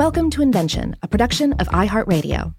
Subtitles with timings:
[0.00, 2.54] Welcome to Invention, a production of iHeartRadio.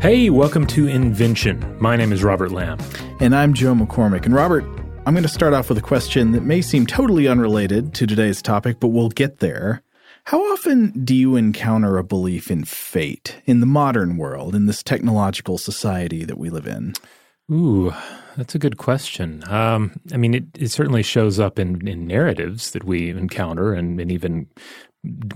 [0.00, 1.76] Hey, welcome to Invention.
[1.80, 2.78] My name is Robert Lamb.
[3.18, 4.24] And I'm Joe McCormick.
[4.26, 4.62] And Robert,
[5.06, 8.40] I'm going to start off with a question that may seem totally unrelated to today's
[8.40, 9.82] topic, but we'll get there.
[10.22, 14.84] How often do you encounter a belief in fate in the modern world, in this
[14.84, 16.94] technological society that we live in?
[17.50, 17.92] Ooh,
[18.38, 19.42] that's a good question.
[19.48, 24.00] Um, I mean, it, it certainly shows up in, in narratives that we encounter and,
[24.00, 24.46] and even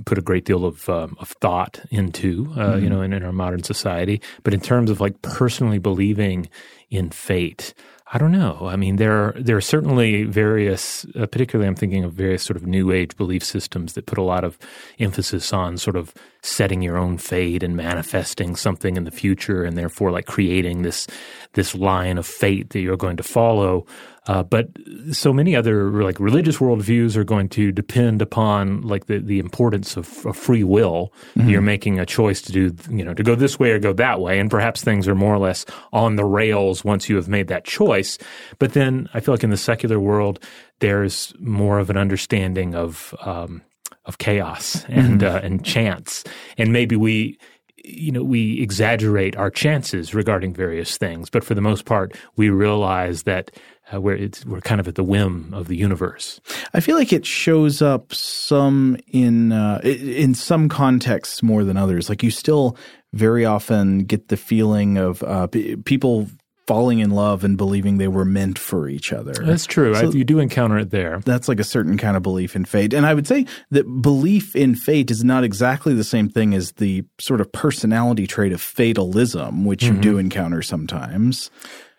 [0.07, 2.85] put a great deal of, um, of thought into, uh, mm-hmm.
[2.85, 4.23] you know, in, in our modern society.
[4.45, 6.49] But in terms of like personally believing
[6.91, 7.75] in fate,
[8.15, 8.59] I don't know.
[8.69, 12.59] I mean, there are, there are certainly various, uh, particularly I'm thinking of various sort
[12.59, 14.59] of new age belief systems that put a lot of
[14.99, 16.13] emphasis on sort of
[16.43, 21.07] setting your own fate and manifesting something in the future, and therefore like creating this
[21.55, 23.87] this line of fate that you're going to follow.
[24.29, 24.69] Uh, but
[25.11, 29.97] so many other like religious worldviews are going to depend upon like the, the importance
[29.97, 31.13] of, of free will.
[31.35, 31.49] Mm-hmm.
[31.49, 34.21] You're making a choice to do you know to go this way or go that
[34.21, 37.49] way, and perhaps things are more or less on the rails once you have made
[37.49, 38.17] that choice.
[38.61, 40.39] But then I feel like in the secular world,
[40.79, 43.63] there's more of an understanding of um,
[44.05, 45.37] of chaos and mm-hmm.
[45.37, 46.23] uh, and chance,
[46.57, 47.39] and maybe we
[47.85, 52.51] you know, we exaggerate our chances regarding various things, but for the most part, we
[52.51, 53.51] realize that
[53.93, 56.41] uh, we're we're kind of at the whim of the universe.
[56.73, 62.09] I feel like it shows up some in uh, in some contexts more than others.
[62.09, 62.77] Like you still
[63.13, 66.29] very often get the feeling of uh, p- people
[66.67, 69.33] falling in love and believing they were meant for each other.
[69.33, 69.95] That's true.
[69.95, 71.21] So I, you do encounter it there.
[71.25, 72.95] That's like a certain kind of belief in fate.
[72.95, 76.73] And I would say that belief in fate is not exactly the same thing as
[76.73, 79.97] the sort of personality trait of fatalism, which mm-hmm.
[79.97, 81.51] you do encounter sometimes.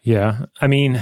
[0.03, 0.95] Yeah, I mean,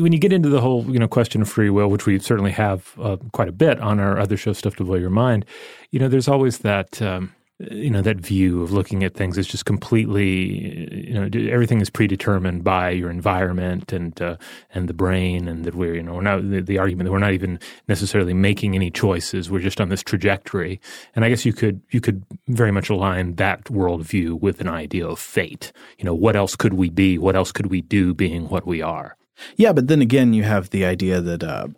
[0.00, 2.52] when you get into the whole you know question of free will, which we certainly
[2.52, 5.44] have uh, quite a bit on our other show, stuff to blow your mind,
[5.90, 9.46] you know, there's always that um, you know that view of looking at things is
[9.46, 14.36] just completely you know everything is predetermined by your environment and uh,
[14.74, 17.18] and the brain and that we're you know we're not the, the, argument that we're
[17.18, 17.58] not even
[17.88, 19.50] necessarily making any choices.
[19.50, 20.80] We're just on this trajectory.
[21.16, 25.06] And I guess you could you could very much align that worldview with an idea
[25.06, 25.72] of fate.
[25.98, 27.18] You know what else could we be?
[27.18, 29.16] What else could we do being what we are?
[29.56, 31.68] Yeah but then again you have the idea that uh,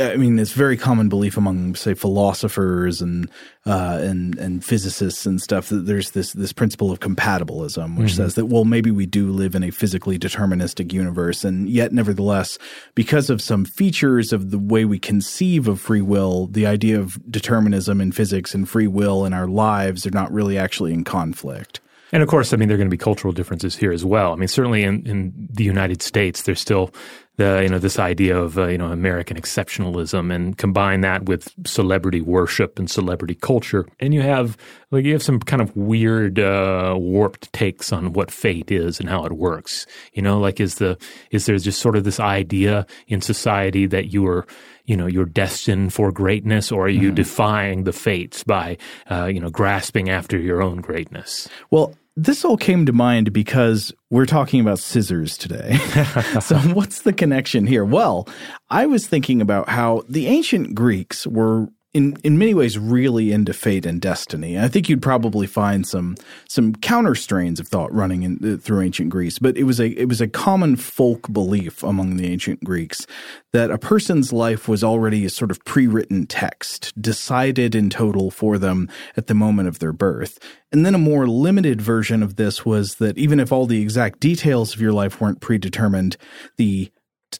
[0.00, 3.30] I mean, it's very common belief among, say, philosophers and
[3.66, 8.22] uh, and and physicists and stuff that there's this this principle of compatibilism, which mm-hmm.
[8.22, 12.58] says that well, maybe we do live in a physically deterministic universe, and yet, nevertheless,
[12.94, 17.18] because of some features of the way we conceive of free will, the idea of
[17.30, 21.80] determinism in physics and free will in our lives are not really actually in conflict.
[22.12, 24.32] And of course, I mean, there are going to be cultural differences here as well.
[24.32, 26.92] I mean, certainly in, in the United States, there's still
[27.36, 31.54] the, you know, this idea of, uh, you know, American exceptionalism and combine that with
[31.64, 33.86] celebrity worship and celebrity culture.
[33.98, 34.58] And you have,
[34.90, 39.08] like, you have some kind of weird, uh, warped takes on what fate is and
[39.08, 39.86] how it works.
[40.12, 40.98] You know, like, is the,
[41.30, 44.46] is there just sort of this idea in society that you are,
[44.90, 47.14] you know you're destined for greatness or are you mm.
[47.14, 48.76] defying the fates by
[49.08, 53.94] uh, you know grasping after your own greatness well this all came to mind because
[54.10, 55.76] we're talking about scissors today.
[56.40, 57.84] so, what's the connection here?
[57.84, 58.28] Well,
[58.68, 63.52] I was thinking about how the ancient Greeks were in in many ways really into
[63.52, 64.58] fate and destiny.
[64.58, 66.16] I think you'd probably find some
[66.48, 69.88] some counter strains of thought running in, uh, through ancient Greece, but it was a
[69.88, 73.06] it was a common folk belief among the ancient Greeks
[73.52, 78.58] that a person's life was already a sort of pre-written text, decided in total for
[78.58, 80.38] them at the moment of their birth.
[80.70, 84.20] And then a more limited version of this was that even if all the exact
[84.20, 86.16] details of your life weren't predetermined,
[86.56, 86.92] the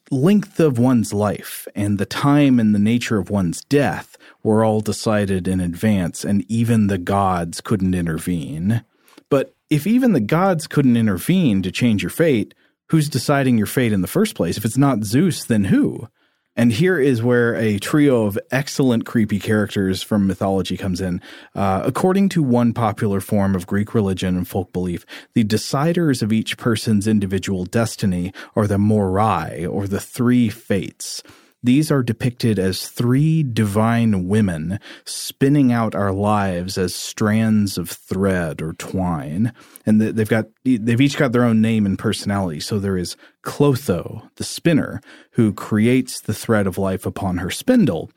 [0.09, 4.81] length of one's life and the time and the nature of one's death were all
[4.81, 8.83] decided in advance, and even the gods couldn't intervene.
[9.29, 12.53] But if even the gods couldn't intervene to change your fate,
[12.87, 14.57] who's deciding your fate in the first place?
[14.57, 16.09] If it's not Zeus, then who?
[16.55, 21.21] And here is where a trio of excellent creepy characters from mythology comes in.
[21.55, 26.33] Uh, according to one popular form of Greek religion and folk belief, the deciders of
[26.33, 31.23] each person's individual destiny are the Moirai, or the three fates.
[31.63, 38.61] These are depicted as three divine women spinning out our lives as strands of thread
[38.61, 39.53] or twine.
[39.85, 42.59] And they've got they've each got their own name and personality.
[42.59, 48.09] So there is Clotho, the spinner, who creates the thread of life upon her spindle.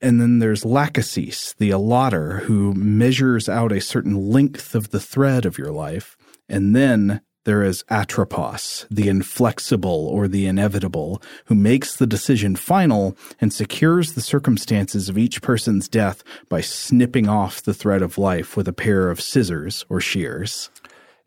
[0.00, 5.46] And then there's Lachesis, the allotter, who measures out a certain length of the thread
[5.46, 6.16] of your life.
[6.48, 13.16] And then there is Atropos, the inflexible or the inevitable, who makes the decision final
[13.40, 18.56] and secures the circumstances of each person's death by snipping off the thread of life
[18.56, 20.70] with a pair of scissors or shears.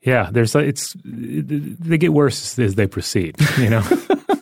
[0.02, 3.36] Yeah, there's it's they get worse as they proceed.
[3.58, 3.84] You know.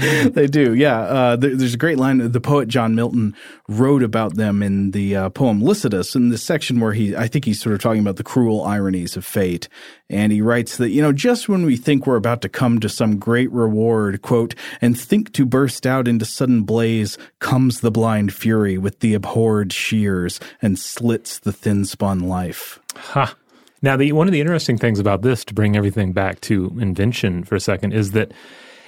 [0.30, 1.00] they do, yeah.
[1.00, 2.30] Uh, there, there's a great line.
[2.30, 3.34] The poet John Milton
[3.68, 7.44] wrote about them in the uh, poem Lycidas, in this section where he, I think
[7.44, 9.68] he's sort of talking about the cruel ironies of fate.
[10.08, 12.88] And he writes that, you know, just when we think we're about to come to
[12.88, 18.32] some great reward, quote, and think to burst out into sudden blaze, comes the blind
[18.32, 22.80] fury with the abhorred shears and slits the thin spun life.
[22.96, 23.34] Ha.
[23.82, 27.44] Now, the, one of the interesting things about this, to bring everything back to invention
[27.44, 28.32] for a second, is that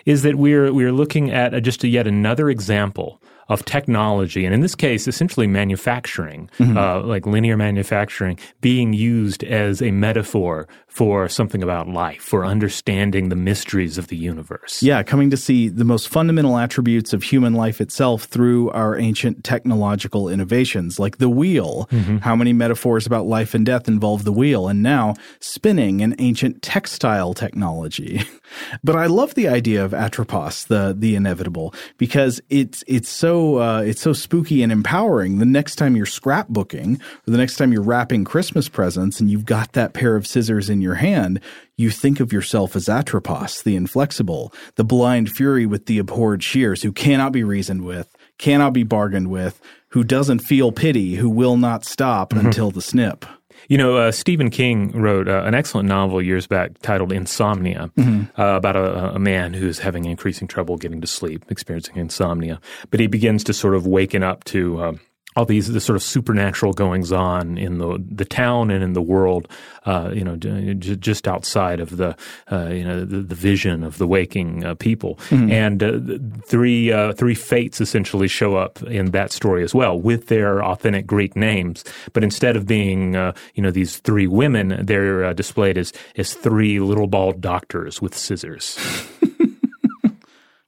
[0.05, 4.55] is that we're we're looking at a, just a yet another example of technology, and
[4.55, 6.77] in this case, essentially manufacturing, mm-hmm.
[6.77, 13.31] uh, like linear manufacturing, being used as a metaphor for something about life, for understanding
[13.31, 14.83] the mysteries of the universe.
[14.83, 19.43] Yeah, coming to see the most fundamental attributes of human life itself through our ancient
[19.43, 21.89] technological innovations, like the wheel.
[21.91, 22.19] Mm-hmm.
[22.19, 24.69] How many metaphors about life and death involve the wheel?
[24.69, 28.23] And now spinning and ancient textile technology.
[28.85, 33.81] but I love the idea of Atropos, the the inevitable, because it's it's so uh,
[33.83, 35.39] it's so spooky and empowering.
[35.39, 39.45] The next time you're scrapbooking, or the next time you're wrapping Christmas presents, and you've
[39.45, 41.41] got that pair of scissors in your hand,
[41.77, 46.83] you think of yourself as Atropos, the inflexible, the blind fury with the abhorred shears,
[46.83, 51.57] who cannot be reasoned with, cannot be bargained with, who doesn't feel pity, who will
[51.57, 52.47] not stop mm-hmm.
[52.47, 53.27] until the snip.
[53.69, 58.41] You know, uh, Stephen King wrote uh, an excellent novel years back titled Insomnia mm-hmm.
[58.41, 62.61] uh, about a, a, man who's having increasing trouble getting to sleep, experiencing insomnia.
[62.91, 65.01] But he begins to sort of waken up to um,
[65.37, 69.03] all these the sort of supernatural goings on in the the town and in the
[69.03, 69.49] world,
[69.87, 72.17] uh, you know, j- just outside of the
[72.51, 75.17] uh, you know the, the, vision of the waking uh, people.
[75.31, 75.51] Mm-hmm.
[75.51, 80.27] And uh, three uh, three fates essentially show up in that story as well with
[80.29, 85.33] their authentic Greek names, but instead of being uh, you know these three women, they're
[85.35, 88.79] displayed as as three little bald doctors with scissors.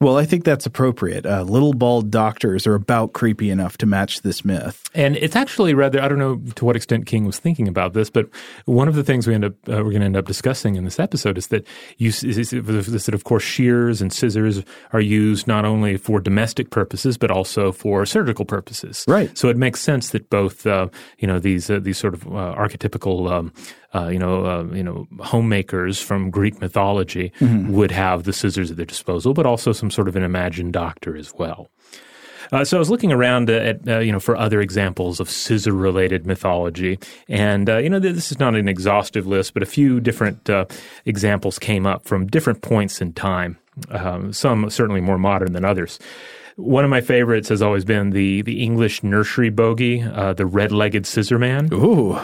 [0.01, 1.25] Well, I think that's appropriate.
[1.25, 4.83] Uh, little bald doctors are about creepy enough to match this myth.
[4.93, 8.09] And it's actually rather, I don't know to what extent King was thinking about this,
[8.09, 8.27] but
[8.65, 10.83] one of the things we end up, uh, we're going to end up discussing in
[10.83, 11.65] this episode is that
[11.97, 17.17] you, is, that of course shears and scissors are used not only for domestic purposes,
[17.17, 19.05] but also for surgical purposes.
[19.07, 19.35] Right.
[19.37, 20.89] So it makes sense that both, uh,
[21.19, 23.53] you know, these, uh, these sort of uh, archetypical, um,
[23.95, 27.71] uh, you know, uh, you know, homemakers from Greek mythology mm-hmm.
[27.71, 31.15] would have the scissors at their disposal, but also some sort of an imagined doctor
[31.15, 31.69] as well.
[32.51, 35.73] Uh, so I was looking around at uh, you know for other examples of scissor
[35.73, 39.99] related mythology, and uh, you know this is not an exhaustive list, but a few
[39.99, 40.65] different uh,
[41.05, 43.57] examples came up from different points in time.
[43.89, 45.99] Um, some certainly more modern than others.
[46.55, 50.71] One of my favorites has always been the the English nursery bogey, uh, the red
[50.71, 51.69] legged scissor man.
[51.73, 52.19] Ooh.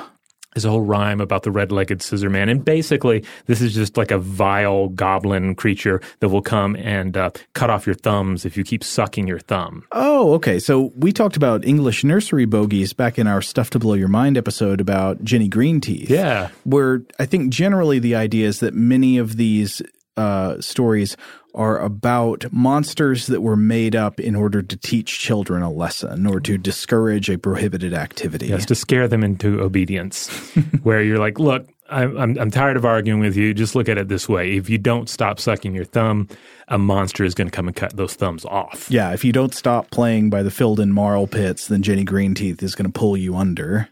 [0.54, 4.12] There's a whole rhyme about the red-legged scissor man, and basically, this is just like
[4.12, 8.64] a vile goblin creature that will come and uh, cut off your thumbs if you
[8.64, 9.86] keep sucking your thumb.
[9.94, 10.60] Oh, okay.
[10.60, 14.38] So we talked about English nursery bogies back in our "Stuff to Blow Your Mind"
[14.38, 16.10] episode about Jenny Greenteeth.
[16.10, 19.82] Yeah, where I think generally the idea is that many of these
[20.18, 21.18] uh, stories
[21.54, 26.40] are about monsters that were made up in order to teach children a lesson or
[26.40, 28.48] to discourage a prohibited activity.
[28.48, 30.30] Yes, to scare them into obedience.
[30.84, 33.54] where you're like, look, I'm, I'm, I'm tired of arguing with you.
[33.54, 36.28] Just look at it this way: if you don't stop sucking your thumb,
[36.68, 38.90] a monster is going to come and cut those thumbs off.
[38.90, 42.76] Yeah, if you don't stop playing by the filled-in marl pits, then Jenny Greenteeth is
[42.76, 43.90] going to pull you under.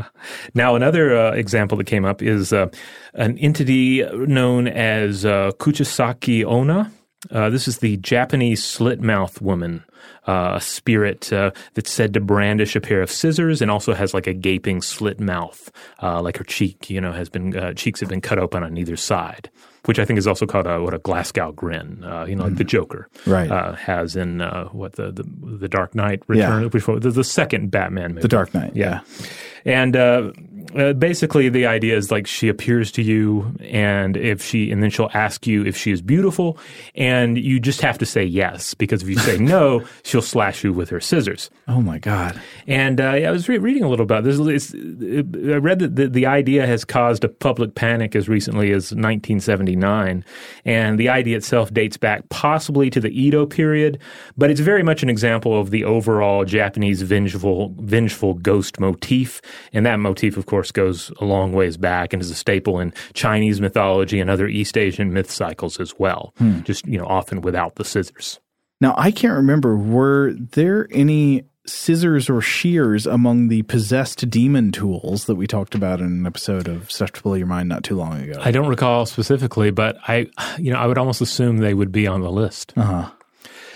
[0.54, 2.68] now, another uh, example that came up is uh,
[3.14, 6.90] an entity known as uh, Kuchisake Onna.
[7.30, 9.84] Uh, this is the Japanese slit mouth woman,
[10.26, 14.14] uh, a spirit uh, that's said to brandish a pair of scissors and also has
[14.14, 15.70] like a gaping slit mouth,
[16.02, 18.78] uh, like her cheek, you know, has been uh, cheeks have been cut open on
[18.78, 19.50] either side,
[19.84, 22.54] which I think is also called a, what a Glasgow grin, uh, you know, like
[22.54, 22.58] mm.
[22.58, 23.50] the Joker right.
[23.76, 24.40] has in
[24.72, 25.24] what the, the
[25.58, 26.68] the Dark Knight Return, yeah.
[26.68, 29.00] before the, the second Batman movie, The Dark Knight, yeah.
[29.64, 29.82] yeah.
[29.82, 29.94] And
[30.74, 34.90] uh, basically, the idea is like she appears to you, and if she, and then
[34.90, 36.58] she'll ask you if she is beautiful,
[36.94, 40.72] and you just have to say yes because if you say no, she'll slash you
[40.72, 41.50] with her scissors.
[41.68, 42.40] Oh my god!
[42.66, 44.38] And uh, yeah, I was re- reading a little about this.
[44.38, 48.92] It's, I read that the, the idea has caused a public panic as recently as
[48.92, 50.24] 1979,
[50.64, 53.98] and the idea itself dates back possibly to the Edo period,
[54.36, 59.40] but it's very much an example of the overall Japanese vengeful, vengeful ghost motif,
[59.72, 62.92] and that motif, of course, goes a long ways back and is a staple in
[63.14, 66.34] Chinese mythology and other East Asian myth cycles as well.
[66.64, 68.40] Just you know, often without the scissors.
[68.80, 75.26] Now, I can't remember, were there any scissors or shears among the possessed demon tools
[75.26, 77.96] that we talked about in an episode of Stuff to Blow Your Mind not too
[77.96, 78.40] long ago?
[78.40, 80.26] I don't recall specifically, but I,
[80.58, 82.72] you know, I would almost assume they would be on the list.
[82.76, 83.10] Uh-huh.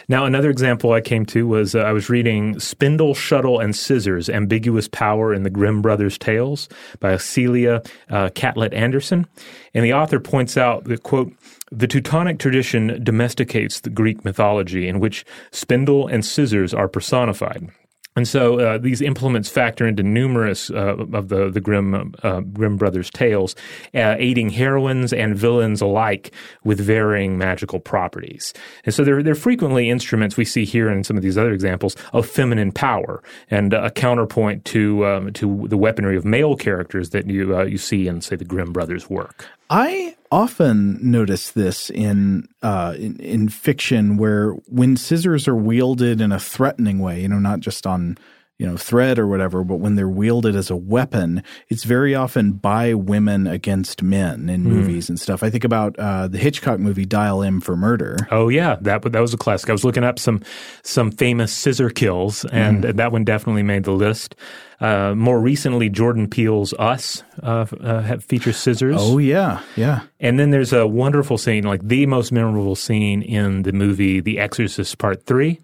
[0.08, 4.28] Now, another example I came to was uh, I was reading Spindle, Shuttle, and Scissors
[4.28, 6.68] Ambiguous Power in the Grimm Brothers' Tales
[7.00, 9.26] by Celia uh, Catlett Anderson.
[9.72, 11.32] And the author points out that, quote,
[11.72, 17.70] the Teutonic tradition domesticates the Greek mythology in which spindle and scissors are personified.
[18.16, 22.76] And so uh, these implements factor into numerous uh, of the the Grimm uh, Grimm
[22.76, 23.56] brothers' tales,
[23.92, 28.54] uh, aiding heroines and villains alike with varying magical properties.
[28.84, 31.96] And so they're they're frequently instruments we see here in some of these other examples
[32.12, 37.26] of feminine power and a counterpoint to um, to the weaponry of male characters that
[37.26, 39.46] you uh, you see in say the Grimm brothers' work.
[39.70, 46.32] I often notice this in, uh, in in fiction where when scissors are wielded in
[46.32, 48.18] a threatening way, you know, not just on
[48.58, 52.52] you know thread or whatever, but when they're wielded as a weapon, it's very often
[52.52, 55.42] by women against men in movies and stuff.
[55.42, 58.16] I think about uh, the Hitchcock movie Dial M for Murder.
[58.30, 59.70] Oh yeah, that that was a classic.
[59.70, 60.40] I was looking up some
[60.82, 64.36] some famous scissor kills, and that one definitely made the list.
[64.80, 68.96] Uh, more recently, Jordan Peele's Us uh, uh, features scissors.
[68.98, 70.02] Oh yeah, yeah.
[70.20, 74.38] And then there's a wonderful scene, like the most memorable scene in the movie The
[74.38, 75.60] Exorcist Part Three.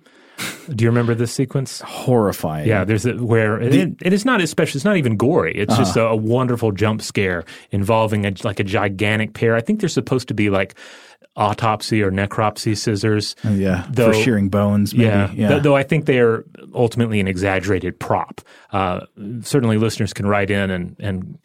[0.75, 1.81] Do you remember this sequence?
[1.81, 2.69] Horrifying.
[2.69, 4.79] Yeah, there's a, where it, it is not especially.
[4.79, 5.55] It's not even gory.
[5.57, 9.55] It's just a, a wonderful jump scare involving a, like a gigantic pair.
[9.57, 10.75] I think they're supposed to be like
[11.37, 13.37] autopsy or necropsy scissors.
[13.45, 13.87] Oh, yeah.
[13.91, 14.93] Though- for shearing bones.
[14.95, 15.07] Maybe.
[15.07, 15.49] Yeah, yeah.
[15.49, 16.45] Th- though I think they are
[16.75, 18.41] ultimately an exaggerated prop.
[18.73, 19.07] Uh,
[19.43, 21.39] certainly, listeners can write in and and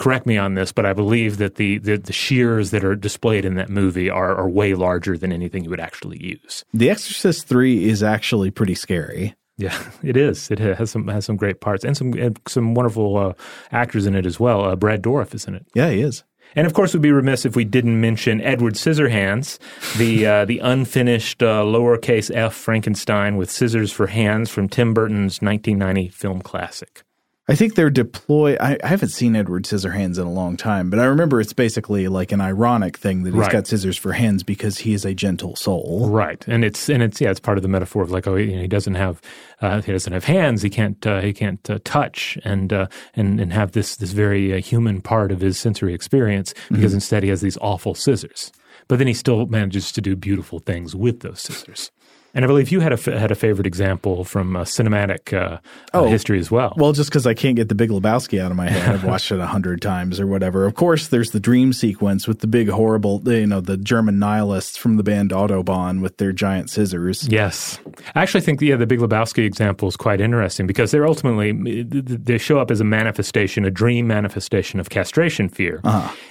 [0.00, 3.44] correct me on this, but I believe that the the, the shears that are displayed
[3.44, 6.64] in that movie are, are way larger than anything you would actually use.
[6.74, 9.36] the Exorcist Three is actually pretty scary.
[9.58, 10.50] Yeah, it is.
[10.50, 13.32] It has some has some great parts and some and some wonderful uh,
[13.70, 14.64] actors in it as well.
[14.64, 15.66] Uh, Brad Dourif is in it.
[15.74, 16.24] Yeah, he is.
[16.56, 19.58] And of course, we'd be remiss if we didn't mention Edward Scissorhands,
[19.98, 25.40] the uh, the unfinished uh, lowercase f Frankenstein with scissors for hands from Tim Burton's
[25.42, 27.04] 1990 film classic.
[27.48, 28.54] I think they're deploy.
[28.60, 32.06] I, I haven't seen Edward Scissorhands in a long time, but I remember it's basically
[32.06, 33.50] like an ironic thing that he's Right.
[33.50, 36.08] got scissors for hands because he is a gentle soul.
[36.10, 38.54] Right, and it's and it's yeah, it's part of the metaphor of like oh you
[38.54, 39.20] know, he doesn't have
[39.60, 43.40] uh, he doesn't have hands, he can't uh, he can't uh, touch and uh, and
[43.40, 47.30] and have this this very uh, human part of his sensory experience because instead he
[47.30, 48.52] has these awful scissors.
[48.86, 51.90] But then he still manages to do beautiful things with those scissors.
[52.32, 55.58] And I believe you had a had a favorite example from uh, cinematic uh,
[55.92, 56.74] uh, history as well.
[56.76, 59.32] Well, just because I can't get the Big Lebowski out of my head, I've watched
[59.32, 60.64] it a hundred times or whatever.
[60.64, 64.76] Of course, there's the dream sequence with the big horrible, you know, the German nihilists
[64.76, 67.26] from the band Autobahn with their giant scissors.
[67.28, 67.80] Yes,
[68.14, 71.50] I actually think yeah, the Big Lebowski example is quite interesting because they're ultimately
[71.82, 75.80] they show up as a manifestation, a dream manifestation of castration fear.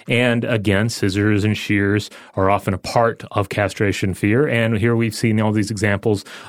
[0.08, 4.48] And again, scissors and shears are often a part of castration fear.
[4.48, 5.89] And here we've seen all these examples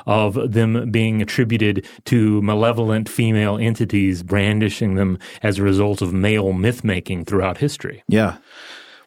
[0.05, 6.53] of them being attributed to malevolent female entities brandishing them as a result of male
[6.53, 8.03] myth making throughout history.
[8.07, 8.37] Yeah.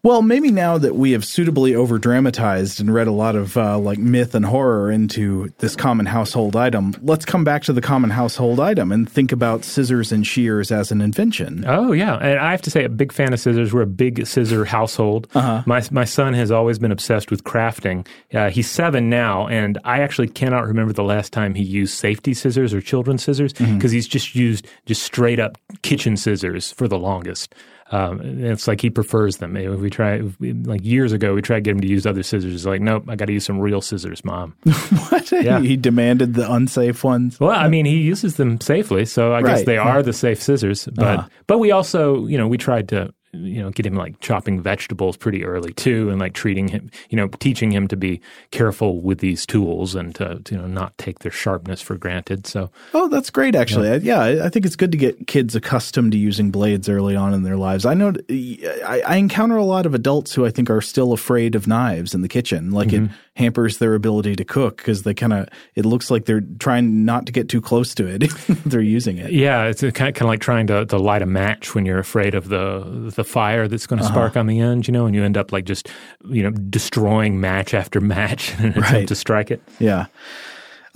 [0.05, 3.79] Well, maybe now that we have suitably over dramatized and read a lot of uh,
[3.79, 8.11] like myth and horror into this common household item, let's come back to the common
[8.11, 11.65] household item and think about scissors and shears as an invention.
[11.67, 13.73] Oh yeah, and I have to say, a big fan of scissors.
[13.73, 15.27] We're a big scissor household.
[15.35, 18.07] My my son has always been obsessed with crafting.
[18.35, 22.35] Uh, he's seven now, and I actually cannot remember the last time he used safety
[22.35, 26.99] scissors or children's scissors because he's just used just straight up kitchen scissors for the
[26.99, 27.55] longest.
[27.91, 29.57] Um, and it's like he prefers them.
[29.57, 32.51] Eh, We try like years ago, we tried to get him to use other scissors.
[32.53, 34.55] He's like, nope, I got to use some real scissors, mom.
[35.11, 35.31] what?
[35.33, 35.61] Yeah.
[35.61, 37.39] he demanded the unsafe ones.
[37.39, 40.89] Well, I mean, he uses them safely, so I guess they are the safe scissors.
[40.95, 44.61] But but we also, you know, we tried to you know get him like chopping
[44.61, 49.01] vegetables pretty early too, and like treating him, you know, teaching him to be careful
[49.01, 52.47] with these tools and to, to you know not take their sharpness for granted.
[52.47, 53.89] So Oh, that's great, actually.
[53.89, 53.99] Yeah.
[54.03, 57.35] yeah, I I think it's good to get kids accustomed to using blades early on
[57.35, 57.85] in their lives.
[57.85, 61.55] I know I, I encounter a lot of adults who I think are still afraid
[61.55, 62.71] of knives in the kitchen.
[62.71, 63.15] Like it mm-hmm.
[63.35, 67.27] hampers their ability to cook because they kind of, it looks like they're trying not
[67.27, 68.21] to get too close to it.
[68.67, 69.33] they're using it.
[69.33, 71.99] yeah, it's kind of, kind of like trying to, to light a match when you're
[71.99, 74.15] afraid of the the fire that's going to uh-huh.
[74.15, 75.89] spark on the end, you know, and you end up like just
[76.29, 79.63] you know destroying match after match in an attempt to strike it.
[79.79, 80.07] Yeah.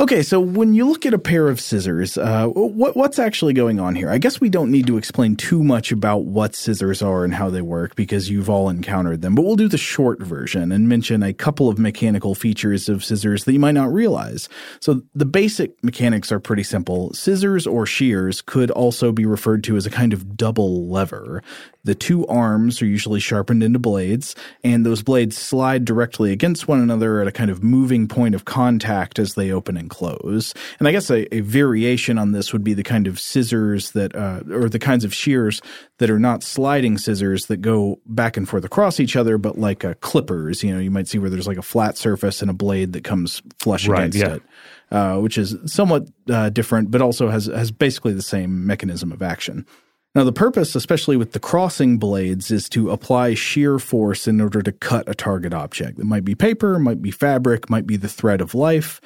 [0.00, 3.80] Okay, so when you look at a pair of scissors, uh, what, what's actually going
[3.80, 4.08] on here?
[4.08, 7.50] I guess we don't need to explain too much about what scissors are and how
[7.50, 11.24] they work because you've all encountered them, but we'll do the short version and mention
[11.24, 14.48] a couple of mechanical features of scissors that you might not realize.
[14.78, 17.12] So the basic mechanics are pretty simple.
[17.12, 21.42] Scissors or shears could also be referred to as a kind of double lever.
[21.82, 26.80] The two arms are usually sharpened into blades, and those blades slide directly against one
[26.80, 30.54] another at a kind of moving point of contact as they open and close.
[30.78, 34.14] And I guess a, a variation on this would be the kind of scissors that,
[34.14, 35.60] uh, or the kinds of shears
[35.98, 39.84] that are not sliding scissors that go back and forth across each other, but like
[39.84, 40.62] uh, clippers.
[40.62, 43.04] You know, you might see where there's like a flat surface and a blade that
[43.04, 44.34] comes flush Right, against yeah.
[44.34, 44.42] it.
[44.90, 49.20] Uh, which is somewhat uh, different, but also has has basically the same mechanism of
[49.20, 49.66] action.
[50.14, 54.62] Now, the purpose, especially with the crossing blades, is to apply shear force in order
[54.62, 55.98] to cut a target object.
[55.98, 59.00] It might be paper, might be fabric, might be the thread of life.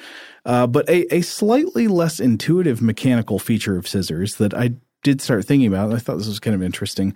[0.45, 4.71] Uh, but a, a slightly less intuitive mechanical feature of scissors that I
[5.03, 7.13] did start thinking about, I thought this was kind of interesting.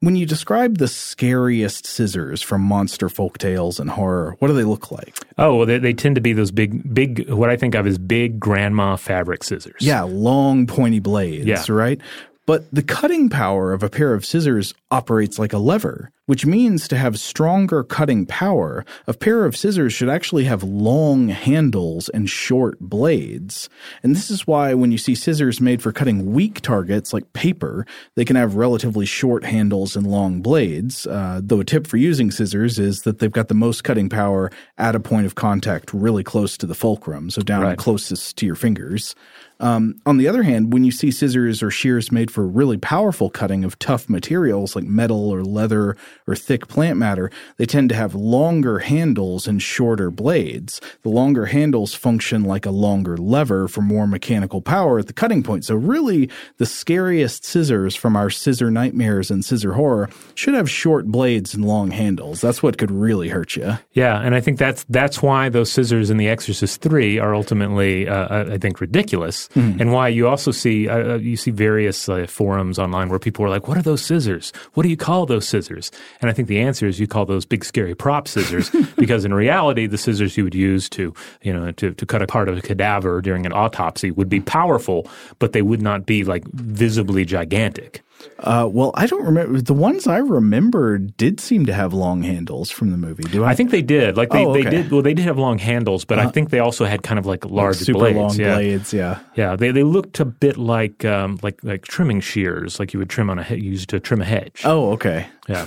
[0.00, 4.64] When you describe the scariest scissors from monster folk tales and horror, what do they
[4.64, 5.16] look like?
[5.38, 7.98] Oh, well, they, they tend to be those big, big, what I think of as
[7.98, 9.80] big grandma fabric scissors.
[9.80, 11.64] Yeah, long pointy blades, Yeah.
[11.68, 12.00] right?
[12.46, 16.86] But the cutting power of a pair of scissors operates like a lever, which means
[16.88, 22.28] to have stronger cutting power, a pair of scissors should actually have long handles and
[22.28, 23.70] short blades.
[24.02, 27.86] And this is why when you see scissors made for cutting weak targets like paper,
[28.14, 31.06] they can have relatively short handles and long blades.
[31.06, 34.50] Uh, though a tip for using scissors is that they've got the most cutting power
[34.76, 37.78] at a point of contact really close to the fulcrum, so down Right.
[37.78, 39.14] closest to your fingers.
[39.60, 43.30] Um, on the other hand, when you see scissors or shears made for really powerful
[43.30, 45.96] cutting of tough materials like metal or leather
[46.26, 50.80] or thick plant matter, they tend to have longer handles and shorter blades.
[51.02, 55.42] The longer handles function like a longer lever for more mechanical power at the cutting
[55.42, 55.64] point.
[55.64, 61.06] So, really, the scariest scissors from our scissor nightmares and scissor horror should have short
[61.06, 62.40] blades and long handles.
[62.40, 63.78] That's what could really hurt you.
[63.92, 68.08] Yeah, and I think that's that's why those scissors in The Exorcist Three are ultimately,
[68.08, 72.78] uh, I think, ridiculous, and why you also see uh, you see various uh, forums
[72.78, 74.52] online where people are like, "What are those scissors?
[74.74, 75.90] What do you call those scissors?"
[76.20, 79.34] And I think the answer is you call those big scary prop scissors because in
[79.34, 82.58] reality, the scissors you would use to you know to to cut a part of
[82.58, 87.24] a cadaver during an autopsy would be powerful, but they would not be like visibly
[87.24, 88.02] gigantic.
[88.38, 89.60] Uh, well, I don't remember.
[89.60, 93.24] The ones I remember did seem to have long handles from the movie.
[93.24, 93.50] Do I?
[93.50, 94.16] I think they did.
[94.16, 94.90] Like they, Oh, they did.
[94.90, 97.44] Well, they did have long handles, but I think they also had kind of like
[97.44, 98.16] large super blades.
[98.16, 98.54] long yeah.
[98.54, 98.92] blades.
[98.92, 99.20] Yeah.
[99.34, 103.10] Yeah, they they looked a bit like um, like like trimming shears, like you would
[103.10, 104.62] trim on a use to trim a hedge.
[104.64, 105.26] Oh, okay.
[105.48, 105.66] Yeah,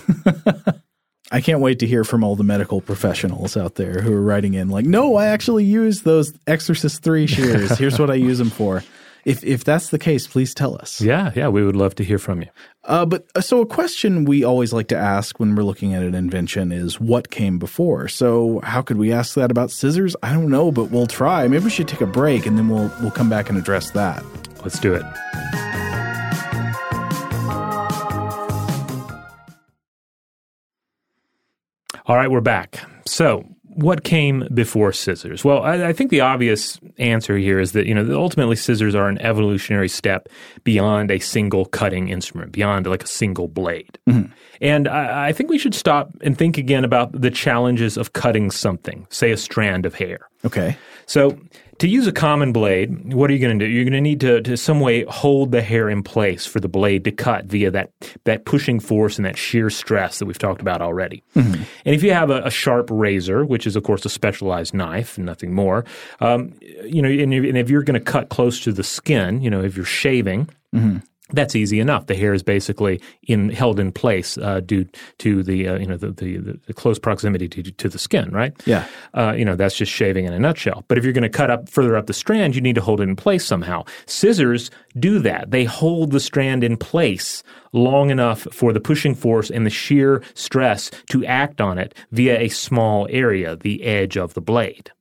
[1.31, 4.53] I can't wait to hear from all the medical professionals out there who are writing
[4.53, 7.77] in like, no, I actually use those Exorcist 3 shears.
[7.77, 8.83] Here's what I use them for.
[9.27, 11.01] If, if that's the case, please tell us.
[11.01, 11.49] yeah, yeah.
[11.49, 12.47] We would love to hear from you.
[12.85, 16.01] Uh, but uh, so a question we always like to ask when we're looking at
[16.01, 18.07] an invention is what came before.
[18.07, 20.15] So how could we ask that about scissors?
[20.23, 21.45] I don't know, but we'll try.
[21.49, 24.23] Maybe we should take a break and then we'll we'll come back and address that.
[24.63, 25.03] Let's do it.
[32.05, 32.79] All right, we're back.
[33.05, 33.43] So,
[33.77, 35.45] what came before scissors?
[35.45, 39.07] Well, I, I think the obvious answer here is that you know ultimately scissors are
[39.07, 40.29] an evolutionary step
[40.63, 43.99] beyond a single cutting instrument, beyond like a single blade.
[44.09, 44.31] Mm-hmm.
[44.61, 48.49] And I, I think we should stop and think again about the challenges of cutting
[48.49, 50.27] something, say a strand of hair.
[50.43, 50.75] Okay.
[51.05, 51.39] So,
[51.79, 53.71] to use a common blade, what are you going to do?
[53.71, 56.67] You're going to need to, to some way hold the hair in place for the
[56.67, 57.91] blade to cut via that
[58.23, 61.23] that pushing force and that shear stress that we've talked about already.
[61.85, 65.17] And if you have a, a sharp razor, which is of course a specialized knife
[65.17, 65.85] and nothing more,
[66.19, 69.49] um, you know, and, and if you're going to cut close to the skin, you
[69.49, 70.49] know, if you're shaving.
[71.31, 72.07] That's easy enough.
[72.07, 74.85] The hair is basically in held in place uh, due
[75.19, 78.53] to the uh, you know the, the, the close proximity to, to the skin, right?
[78.65, 78.85] Yeah.
[79.13, 80.85] Uh, you know, that's just shaving in a nutshell.
[80.87, 83.01] But if you're going to cut up further up the strand, you need to hold
[83.01, 83.83] it in place somehow.
[84.05, 85.51] Scissors do that.
[85.51, 90.23] They hold the strand in place long enough for the pushing force and the shear
[90.33, 94.91] stress to act on it via a small area, the edge of the blade.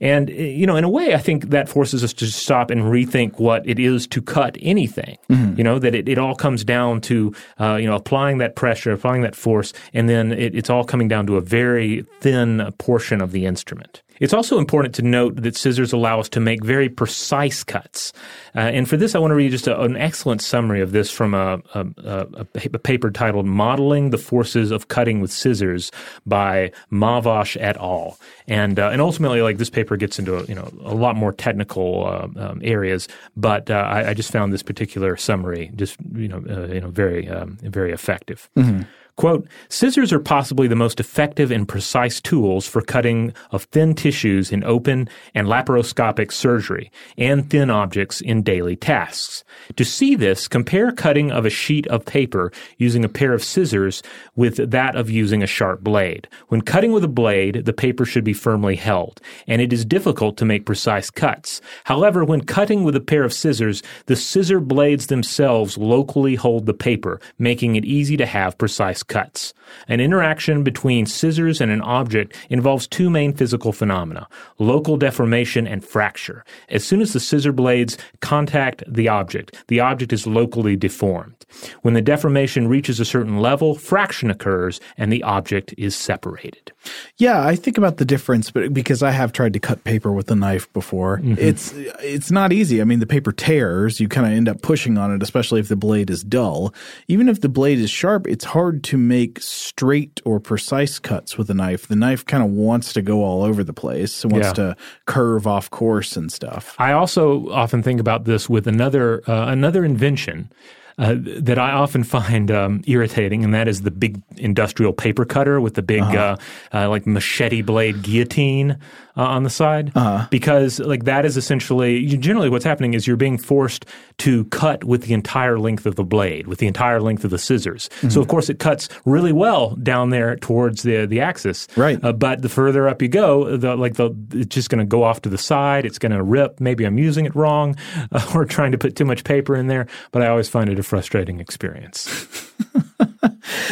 [0.00, 2.82] And, uh, you know, in a way, I think that forces us to stop and
[2.82, 5.18] rethink what it is to cut anything.
[5.56, 8.92] You know, that it, it all comes down to, uh, you know, applying that pressure,
[8.92, 13.20] applying that force, and then it, it's all coming down to a very thin portion
[13.20, 14.02] of the instrument.
[14.24, 18.10] It's also important to note that scissors allow us to make very precise cuts.
[18.54, 21.10] Uh, and for this, I want to read just a, an excellent summary of this
[21.10, 21.86] from a, a,
[22.32, 22.44] a,
[22.78, 25.92] paper titled Modeling the Forces of Cutting with Scissors
[26.24, 28.18] by Mahvash et al.
[28.48, 32.06] And, uh, and ultimately, like this paper gets into you know a lot more technical
[32.06, 36.42] uh, um, areas, but uh, I, I, just found this particular summary just you know
[36.48, 38.48] uh, you know very um, very effective.
[38.56, 38.84] Mm-hmm.
[39.16, 44.50] Quote, scissors are possibly the most effective and precise tools for cutting of thin tissues
[44.50, 49.44] in open and laparoscopic surgery and thin objects in daily tasks.
[49.76, 54.02] To see this, compare cutting of a sheet of paper using a pair of scissors
[54.34, 56.26] with that of using a sharp blade.
[56.48, 60.36] When cutting with a blade, the paper should be firmly held, and it is difficult
[60.38, 61.60] to make precise cuts.
[61.84, 66.74] However, when cutting with a pair of scissors, the scissor blades themselves locally hold the
[66.74, 69.54] paper, making it easy to have precise cuts.
[69.88, 75.84] An interaction between scissors and an object involves two main physical phenomena local deformation and
[75.84, 76.44] fracture.
[76.68, 81.34] As soon as the scissor blades contact the object, the object is locally deformed.
[81.82, 86.72] When the deformation reaches a certain level, fraction occurs and the object is separated.
[87.16, 90.30] Yeah, I think about the difference, but because I have tried to cut paper with
[90.30, 91.34] a knife before, mm-hmm.
[91.38, 92.80] it's it's not easy.
[92.80, 94.00] I mean, the paper tears.
[94.00, 96.74] You kind of end up pushing on it, especially if the blade is dull.
[97.08, 101.50] Even if the blade is sharp, it's hard to make straight or precise cuts with
[101.50, 101.88] a knife.
[101.88, 104.24] The knife kind of wants to go all over the place.
[104.24, 104.52] It wants yeah.
[104.54, 106.74] to curve off course and stuff.
[106.78, 110.50] I also often think about this with another uh, another invention
[110.98, 115.60] uh, that I often find um, irritating, and that is the big industrial paper cutter
[115.60, 116.36] with the big uh-huh.
[116.72, 118.78] uh, uh, like machete blade guillotine
[119.16, 120.26] uh, on the side uh-huh.
[120.30, 123.86] because like that is essentially generally what's happening is you're being forced
[124.18, 127.38] to cut with the entire length of the blade with the entire length of the
[127.38, 127.88] scissors.
[127.98, 128.10] Mm-hmm.
[128.10, 131.68] so of course it cuts really well down there towards the the axis.
[131.76, 132.02] Right.
[132.02, 135.02] Uh, but the further up you go the like the it's just going to go
[135.02, 135.84] off to the side.
[135.86, 136.60] It's going to rip.
[136.60, 137.76] Maybe i'm using it wrong
[138.12, 140.78] uh, or trying to put too much paper in there but i always find it
[140.78, 142.50] a frustrating experience.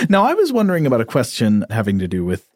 [0.09, 2.47] Now i was wondering about a question having to do with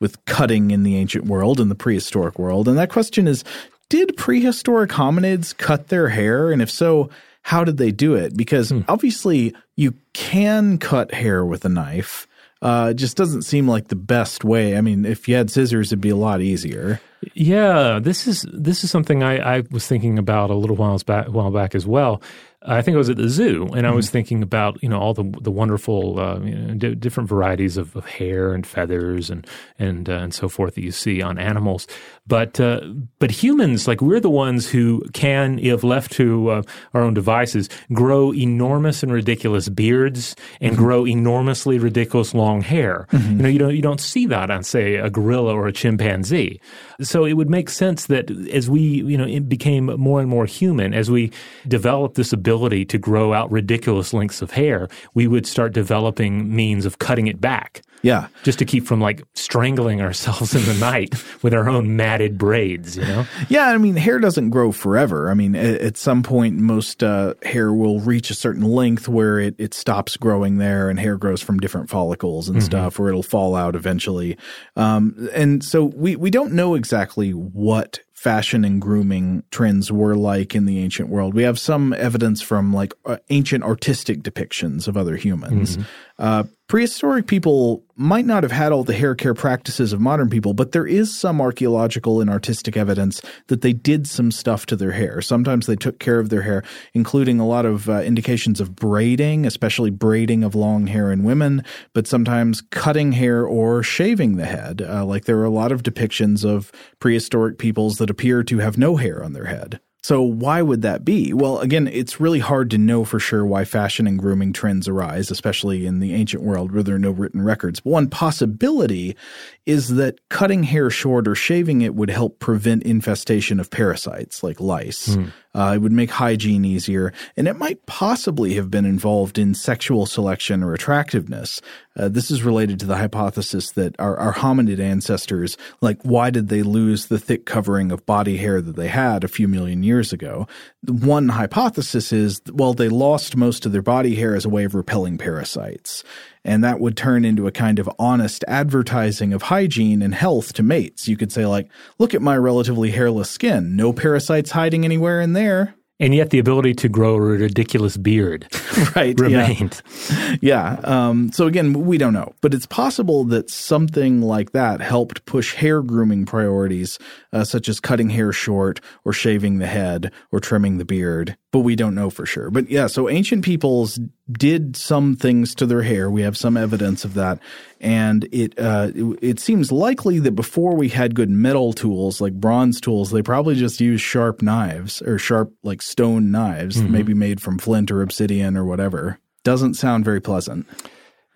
[0.00, 2.68] with cutting in the ancient world and the prehistoric world.
[2.68, 3.44] And that question is
[3.88, 6.50] Did prehistoric hominids cut their hair?
[6.50, 7.10] And if so,
[7.42, 8.36] how did they do it?
[8.36, 8.80] Because hmm.
[8.88, 12.26] obviously you can cut hair with a knife.
[12.62, 14.76] Uh, it just doesn't seem like the best way.
[14.76, 16.98] I mean, if you had scissors, it'd be a lot easier.
[17.34, 21.28] Yeah, this is this is something I, I was thinking about a little while back,
[21.28, 22.22] while back as well.
[22.66, 24.12] I think I was at the zoo, and I was mm-hmm.
[24.12, 27.94] thinking about you know all the the wonderful uh, you know, d- different varieties of,
[27.94, 29.46] of, hair and feathers and
[29.78, 31.86] and uh, and so forth that you see on animals.
[32.26, 32.80] But uh,
[33.18, 36.62] but humans, like we're the ones who can, if left to uh,
[36.94, 40.82] our own devices, grow enormous and ridiculous beards and mm-hmm.
[40.82, 43.06] grow enormously ridiculous long hair.
[43.12, 43.36] Mm-hmm.
[43.36, 46.60] You know, you don't you don't see that on say a gorilla or a chimpanzee.
[47.02, 50.94] So it would make sense that as we you know became more and more human,
[50.94, 51.30] as we
[51.68, 56.86] developed this ability to grow out ridiculous lengths of hair, we would start developing means
[56.86, 57.82] of cutting it back.
[58.04, 58.28] Yeah.
[58.42, 62.98] Just to keep from like strangling ourselves in the night with our own matted braids,
[62.98, 63.26] you know?
[63.48, 63.68] Yeah.
[63.68, 65.30] I mean, hair doesn't grow forever.
[65.30, 69.38] I mean, at, at some point, most uh, hair will reach a certain length where
[69.38, 72.66] it, it stops growing there and hair grows from different follicles and mm-hmm.
[72.66, 74.36] stuff, where it'll fall out eventually.
[74.76, 80.54] Um, and so we, we don't know exactly what fashion and grooming trends were like
[80.54, 81.34] in the ancient world.
[81.34, 85.76] We have some evidence from like uh, ancient artistic depictions of other humans.
[85.76, 85.88] Mm-hmm.
[86.18, 90.54] Uh, prehistoric people might not have had all the hair care practices of modern people,
[90.54, 94.90] but there is some archaeological and artistic evidence that they did some stuff to their
[94.90, 95.20] hair.
[95.20, 99.46] Sometimes they took care of their hair, including a lot of uh, indications of braiding,
[99.46, 104.82] especially braiding of long hair in women, but sometimes cutting hair or shaving the head.
[104.82, 108.76] Uh, like there are a lot of depictions of prehistoric peoples that appear to have
[108.76, 109.78] no hair on their head.
[110.04, 111.32] So why would that be?
[111.32, 115.30] Well, again, it's really hard to know for sure why fashion and grooming trends arise,
[115.30, 117.80] especially in the ancient world where there are no written records.
[117.80, 119.16] But one possibility
[119.66, 124.60] is that cutting hair short or shaving it would help prevent infestation of parasites like
[124.60, 125.16] lice.
[125.16, 125.32] Mm.
[125.54, 130.04] Uh, it would make hygiene easier, and it might possibly have been involved in sexual
[130.04, 131.62] selection or attractiveness.
[131.96, 136.48] Uh, this is related to the hypothesis that our, our hominid ancestors, like, why did
[136.48, 140.12] they lose the thick covering of body hair that they had a few million years
[140.12, 140.48] ago?
[140.88, 144.74] One hypothesis is, well, they lost most of their body hair as a way of
[144.74, 146.02] repelling parasites
[146.44, 150.62] and that would turn into a kind of honest advertising of hygiene and health to
[150.62, 151.08] mates.
[151.08, 153.76] You could say like, "Look at my relatively hairless skin.
[153.76, 158.48] No parasites hiding anywhere in there." And yet the ability to grow a ridiculous beard
[158.96, 159.80] right remained.
[160.10, 160.36] Yeah.
[160.42, 160.80] yeah.
[160.82, 165.54] Um, so again, we don't know, but it's possible that something like that helped push
[165.54, 166.98] hair grooming priorities,
[167.32, 171.36] uh, such as cutting hair short or shaving the head or trimming the beard.
[171.54, 172.50] But we don't know for sure.
[172.50, 174.00] But yeah, so ancient peoples
[174.32, 176.10] did some things to their hair.
[176.10, 177.38] We have some evidence of that,
[177.80, 182.32] and it uh, it, it seems likely that before we had good metal tools like
[182.32, 186.90] bronze tools, they probably just used sharp knives or sharp like stone knives, mm-hmm.
[186.90, 189.20] maybe made from flint or obsidian or whatever.
[189.44, 190.66] Doesn't sound very pleasant.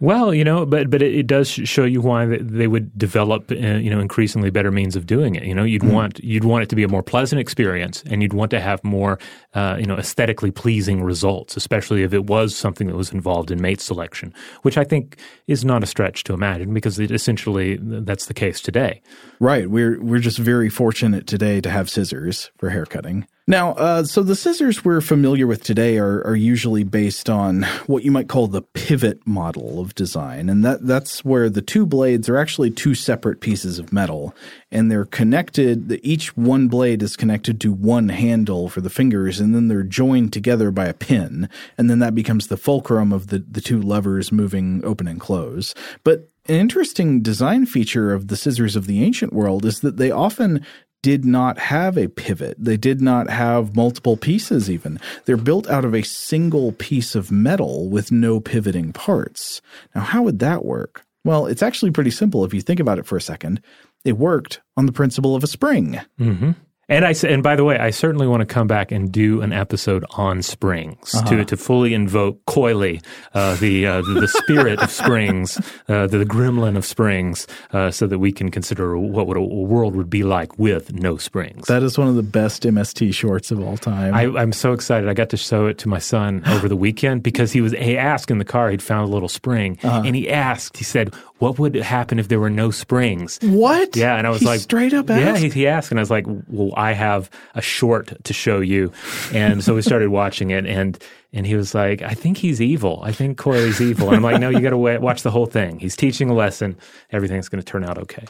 [0.01, 3.55] Well, you know, but but it, it, does show you why they would develop, uh,
[3.55, 5.43] you know, increasingly better means of doing it.
[5.43, 8.23] You know, you'd mm want you'd want it to be a more pleasant experience, and
[8.23, 9.19] you'd want to have more,
[9.55, 13.61] uh, you know, aesthetically pleasing results, especially if it was something that was involved in
[13.61, 14.33] mate selection,
[14.63, 18.61] which I think is not a stretch to imagine because it essentially that's the case
[18.61, 19.03] today.
[19.41, 19.69] Right.
[19.69, 23.27] We're we're just very fortunate today to have scissors for haircutting.
[23.49, 28.05] Now, uh, so the scissors we're familiar with today are, are usually based on what
[28.05, 32.29] you might call the pivot model of design, and that that's where the two blades
[32.29, 34.35] are actually two separate pieces of metal,
[34.71, 35.99] and they're connected.
[36.03, 40.35] Each one blade is connected to one handle for the fingers, and then they're joined
[40.35, 44.31] together by a pin, and then that becomes the fulcrum of the the two levers
[44.31, 45.75] moving open and close.
[46.05, 50.11] But an interesting design feature of the scissors of the ancient world is that they
[50.11, 50.65] often
[51.03, 52.57] did not have a pivot.
[52.59, 54.99] They did not have multiple pieces, even.
[55.25, 59.63] They're built out of a single piece of metal with no pivoting parts.
[59.95, 61.05] Now, how would that work?
[61.25, 63.61] Well, it's actually pretty simple if you think about it for a second.
[64.05, 66.01] It worked on the principle of a spring.
[66.19, 66.53] Mm-hmm.
[66.89, 69.53] And I and by the way, I certainly want to come back and do an
[69.53, 71.29] episode on springs uh-huh.
[71.29, 76.19] to to fully invoke Coily uh, the, uh, the, the spirit of springs, uh, the,
[76.19, 80.09] the, gremlin of springs, uh, so that we can consider what would a, world would
[80.09, 81.67] be like with no springs.
[81.67, 84.15] That is one of the best MST shorts of all time.
[84.15, 85.11] I, am so excited!
[85.11, 87.99] I got to show it to my son over the weekend because he was he
[87.99, 90.05] asked in the car he'd found a little spring, uh-huh.
[90.07, 93.95] and he asked he said, "What would happen if there were no springs?" What?
[93.95, 95.21] Yeah, and I was he like, straight up asked.
[95.21, 98.61] Yeah, he, he asked, and I was like, "Well." I have a short to show
[98.61, 98.93] you.
[99.33, 103.01] And so we started watching it and and he was like, I think he's evil.
[103.03, 104.09] I think Corey's evil.
[104.09, 105.79] And I'm like, no, you got to watch the whole thing.
[105.79, 106.77] He's teaching a lesson.
[107.11, 108.25] Everything's going to turn out okay.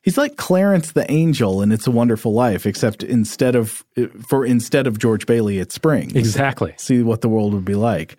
[0.00, 3.84] He's like Clarence the Angel in It's a Wonderful Life, except instead of
[4.26, 6.16] for instead of George Bailey, it's spring.
[6.16, 6.74] Exactly.
[6.78, 8.16] See what the world would be like.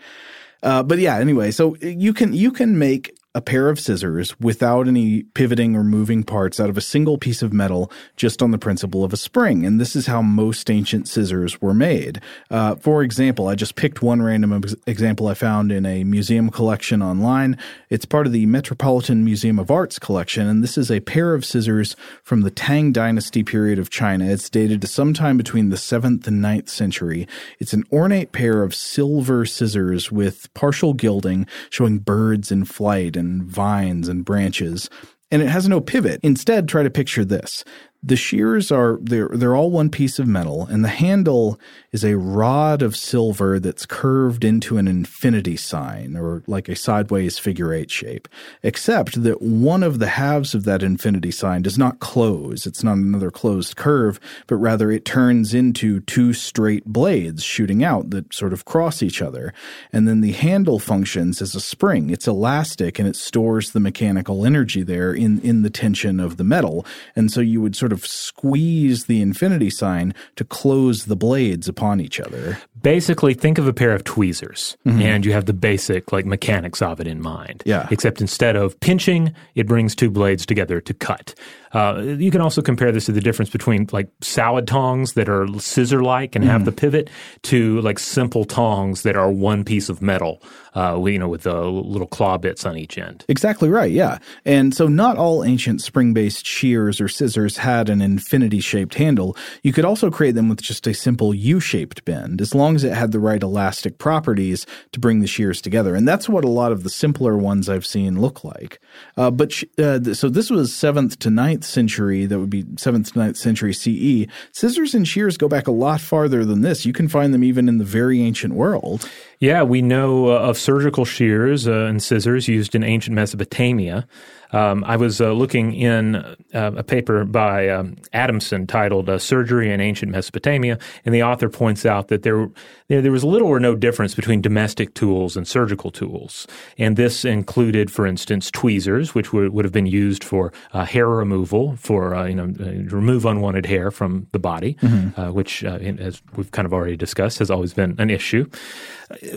[0.61, 4.87] Uh, but yeah, anyway, so you can you can make a pair of scissors without
[4.87, 8.59] any pivoting or moving parts out of a single piece of metal just on the
[8.59, 9.65] principle of a spring.
[9.65, 12.21] And this is how most ancient scissors were made.
[12.51, 16.51] Uh, for example, I just picked one random ex- example I found in a museum
[16.51, 17.57] collection online.
[17.89, 21.43] It's part of the Metropolitan Museum of Art's collection, and this is a pair of
[21.43, 24.25] scissors from the Tang Dynasty period of China.
[24.25, 27.27] It's dated to sometime between the 7th and 9th century.
[27.59, 33.43] It's an ornate pair of silver scissors with partial gilding showing birds in flight and
[33.43, 34.89] vines and branches.
[35.31, 36.19] And it has no pivot.
[36.21, 37.63] Instead, try to picture this.
[38.05, 41.57] The shears are they're they're all one piece of metal, and the handle
[41.93, 47.39] is a rod of silver that's curved into an infinity sign or like a sideways
[47.39, 48.27] figure eight shape,
[48.61, 52.65] except that one of the halves of that infinity sign does not close.
[52.65, 58.09] It's not another closed curve, but rather it turns into two straight blades shooting out
[58.09, 59.53] that sort of cross each other.
[59.93, 62.09] And then the handle functions as a spring.
[62.09, 66.43] It's elastic and it stores the mechanical energy there in, in the tension of the
[66.43, 66.85] metal.
[67.15, 72.01] And so you would sort of squeeze the infinity sign to close the blades upon
[72.01, 72.59] each other.
[72.81, 75.01] Basically, think of a pair of tweezers, mm-hmm.
[75.01, 77.63] and you have the basic like mechanics of it in mind.
[77.65, 77.87] Yeah.
[77.91, 81.33] Except instead of pinching, it brings two blades together to cut.
[81.73, 85.47] Uh, you can also compare this to the difference between like salad tongs that are
[85.59, 86.47] scissor like and mm.
[86.47, 87.09] have the pivot
[87.41, 90.41] to like simple tongs that are one piece of metal,
[90.75, 93.25] uh, you know, with the little claw bits on each end.
[93.27, 94.19] Exactly right, yeah.
[94.45, 99.35] And so not all ancient spring based shears or scissors had an infinity shaped handle.
[99.63, 102.83] You could also create them with just a simple U shaped bend, as long as
[102.83, 105.95] it had the right elastic properties to bring the shears together.
[105.95, 108.79] And that's what a lot of the simpler ones I've seen look like.
[109.17, 112.63] Uh, but sh- uh, th- so this was 7th to 9th century, that would be
[112.63, 114.29] 7th to 9th century CE.
[114.51, 116.85] Scissors and shears go back a lot farther than this.
[116.85, 119.09] You can find them even in the very ancient world.
[119.43, 124.07] Yeah, we know uh, of surgical shears uh, and scissors used in ancient Mesopotamia.
[124.53, 129.69] Um, I was uh, looking in uh, a paper by um, Adamson titled uh, "Surgery
[129.69, 132.47] in Ancient Mesopotamia," and the author points out that there,
[132.87, 137.25] there, there was little or no difference between domestic tools and surgical tools, and this
[137.25, 142.13] included, for instance, tweezers, which would, would have been used for uh, hair removal, for
[142.15, 142.45] uh, you know
[142.91, 145.19] remove unwanted hair from the body, mm-hmm.
[145.19, 148.47] Uh, which, as we've kind of already discussed, has always been an issue.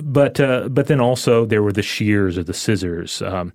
[0.02, 0.34] But
[0.72, 3.52] but then also there were the shears or the scissors, um,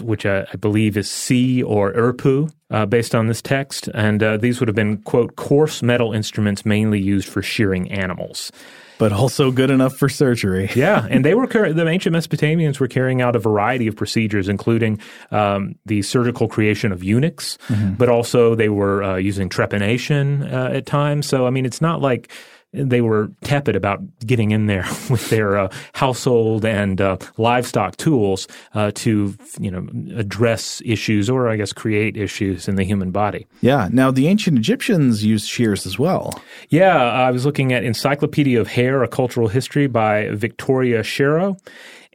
[0.00, 3.88] which I, I believe is C or Erpu, uh, based on this text.
[3.94, 8.52] And uh, these would have been, quote, coarse metal instruments mainly used for shearing animals.
[8.98, 10.68] But also good enough for surgery.
[10.76, 15.00] yeah, and they were the ancient Mesopotamians were carrying out a variety of procedures, including
[15.30, 17.94] um, the surgical creation of eunuchs, mm-hmm.
[17.94, 21.26] but also they were uh, using trepanation uh, at times.
[21.26, 22.30] So I mean, it's not like
[22.72, 28.46] they were tepid about getting in there with their uh, household and uh, livestock tools
[28.74, 33.46] uh, to you know address issues or I guess create issues in the human body.
[33.60, 33.88] Yeah.
[33.92, 36.40] Now the ancient Egyptians used shears as well.
[36.68, 41.58] Yeah, I was looking at Encyclopedia of Hair: A Cultural History by Victoria Sherrow.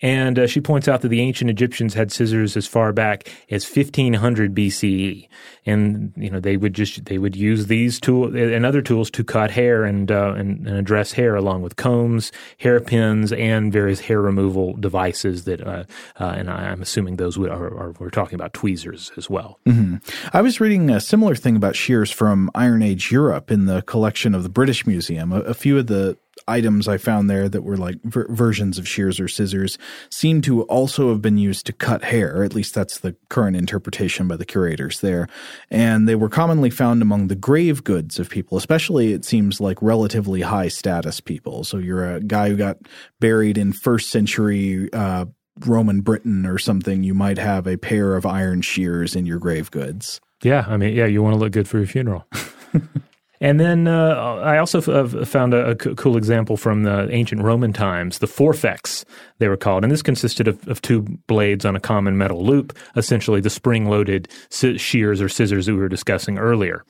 [0.02, 3.64] And uh, she points out that the ancient Egyptians had scissors as far back as
[3.66, 5.30] 1500 BCE,
[5.66, 9.24] and you know they would just they would use these tools and other tools to
[9.24, 14.22] cut hair and uh, and, and, address hair, along with combs, hairpins, and various hair
[14.22, 15.46] removal devices.
[15.46, 15.86] That uh,
[16.20, 19.60] uh and I'm assuming those would, are, are, we're talking about tweezers as well.
[19.66, 19.96] Mm-hmm.
[20.34, 24.36] I was reading a similar thing about shears from Iron Age Europe in the collection
[24.36, 25.32] of the British Museum.
[25.32, 28.88] A, a few of the items I found there that were like ver- versions of
[28.88, 29.78] shears or scissors
[30.10, 32.44] seem to also have been used to cut hair.
[32.44, 35.28] At least that's the current interpretation by the curators there.
[35.70, 39.82] And they were commonly found among the grave goods of people, especially it seems like
[39.82, 41.64] relatively high status people.
[41.64, 42.78] So you're a guy who got
[43.20, 45.26] buried in first century, uh,
[45.66, 49.72] Roman Britain or something, you might have a pair of iron shears in your grave
[49.72, 50.20] goods.
[50.44, 52.28] Yeah, I mean, yeah, you want to look good for your funeral.
[53.46, 57.74] And then uh, I also f- found a, a, cool example from the ancient Roman
[57.74, 59.06] times, the forfex,
[59.38, 59.84] they were called.
[59.84, 63.88] And this consisted of, of two blades on a common metal loop, essentially the spring
[63.88, 66.84] loaded shears or scissors we were discussing earlier.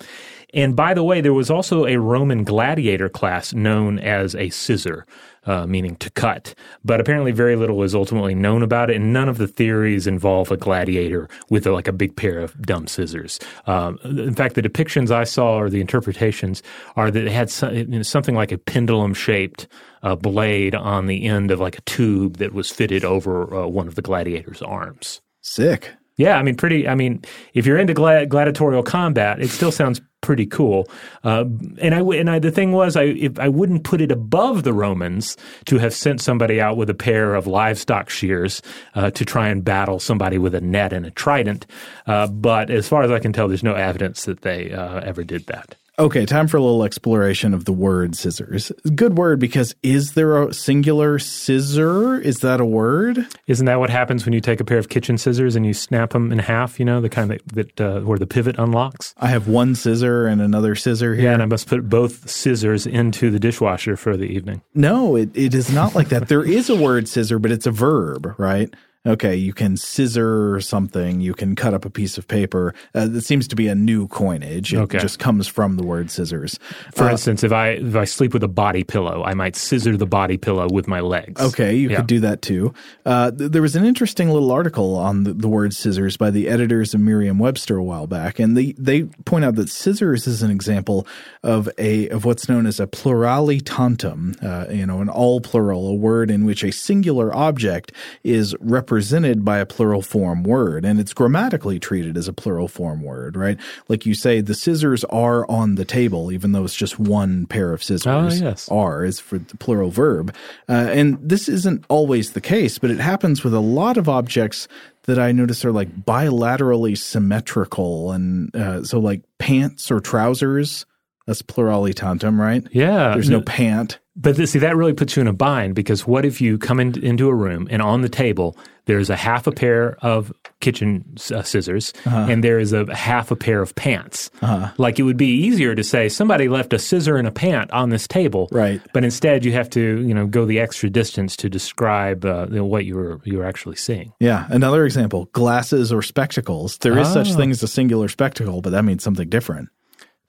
[0.55, 5.05] And by the way, there was also a Roman gladiator class known as a scissor
[5.45, 6.53] uh, meaning to cut.
[6.83, 10.51] But apparently, very little is ultimately known about it, and none of the theories involve
[10.51, 13.39] a gladiator with a, like a big pair of dumb scissors.
[13.67, 16.63] Um, in fact, the depictions I saw or the interpretations
[16.95, 19.67] are that it had some, something like a pendulum shaped
[20.03, 23.87] uh, blade on the end of like a tube that was fitted over uh, one
[23.87, 25.21] of the gladiator's arms.
[25.41, 25.93] Sick.
[26.17, 26.87] Yeah, I mean, pretty.
[26.87, 30.89] I mean, if you're into gladiatorial combat, it still sounds pretty cool.
[31.23, 31.45] Uh,
[31.77, 34.73] and I and I, the thing was, I if I wouldn't put it above the
[34.73, 38.61] Romans to have sent somebody out with a pair of livestock shears
[38.95, 41.67] uh, to try and battle somebody with a net and a trident.
[42.07, 45.23] Uh, but as far as I can tell, there's no evidence that they uh, ever
[45.23, 45.75] did that.
[45.97, 48.69] Okay, time for a little exploration of the word scissors.
[48.95, 52.19] Good word because is there a singular scissor?
[52.19, 53.25] Is that a word?
[53.47, 56.09] Isn't that what happens when you take a pair of kitchen scissors and you snap
[56.09, 56.79] them in half?
[56.79, 59.13] You know, the kind that, that uh, where the pivot unlocks.
[59.19, 61.25] I have one scissor and another scissor here.
[61.25, 64.63] Yeah, and I must put both scissors into the dishwasher for the evening.
[64.73, 66.27] No, it, it is not like that.
[66.27, 68.73] there is a word scissor, but it's a verb, right?
[69.05, 72.73] Okay, you can scissor something, you can cut up a piece of paper.
[72.93, 74.73] Uh, that seems to be a new coinage.
[74.73, 74.99] It okay.
[74.99, 76.59] just comes from the word scissors.
[76.93, 79.97] For uh, instance, if I if I sleep with a body pillow, I might scissor
[79.97, 81.41] the body pillow with my legs.
[81.41, 81.97] Okay, you yeah.
[81.97, 82.73] could do that too.
[83.05, 86.47] Uh, th- there was an interesting little article on the, the word scissors by the
[86.47, 90.51] editors of Merriam-Webster a while back, and they they point out that scissors is an
[90.51, 91.07] example
[91.43, 95.89] of a of what's known as a plurali tantum, uh, you know, an all plural,
[95.89, 97.91] a word in which a singular object
[98.23, 102.69] is represented represented by a plural form word and it's grammatically treated as a plural
[102.69, 103.59] form word, right?
[103.89, 107.73] Like you say, the scissors are on the table, even though it's just one pair
[107.73, 108.41] of scissors.
[108.41, 108.69] Oh, yes.
[108.69, 110.33] Are is for the plural verb.
[110.69, 114.69] Uh, and this isn't always the case, but it happens with a lot of objects
[115.03, 118.13] that I notice are like bilaterally symmetrical.
[118.13, 120.85] And uh, so, like pants or trousers,
[121.25, 122.65] that's plurali tantum, right?
[122.71, 123.13] Yeah.
[123.13, 123.99] There's no pant.
[124.17, 126.79] But this, see, that really puts you in a bind because what if you come
[126.79, 131.03] in, into a room and on the table there's a half a pair of kitchen
[131.33, 132.27] uh, scissors uh-huh.
[132.29, 134.29] and there is a half a pair of pants?
[134.41, 134.71] Uh-huh.
[134.77, 137.89] Like it would be easier to say somebody left a scissor and a pant on
[137.89, 138.79] this table, right?
[138.93, 142.57] But instead you have to you know go the extra distance to describe uh, you
[142.57, 144.13] know, what you were you were actually seeing.
[144.19, 146.77] Yeah, another example: glasses or spectacles.
[146.77, 147.23] There is oh.
[147.23, 149.69] such thing as a singular spectacle, but that means something different.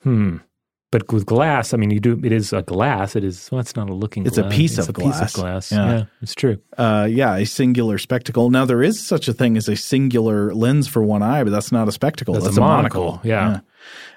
[0.03, 0.39] Hmm.
[0.97, 2.19] But with glass, I mean, you do.
[2.25, 3.17] It is a glass.
[3.17, 3.51] It is.
[3.53, 4.25] Well, it's not a looking.
[4.27, 4.57] It's a glass.
[4.57, 5.35] piece it's of a piece glass.
[5.35, 5.73] of glass.
[5.73, 5.91] Yeah.
[5.91, 6.57] Yeah, it's true.
[6.79, 8.49] Uh, yeah, a singular spectacle.
[8.49, 11.71] Now there is such a thing as a singular lens for one eye, but that's
[11.71, 12.33] not a spectacle.
[12.33, 13.61] That's That's, a a monocle, yeah.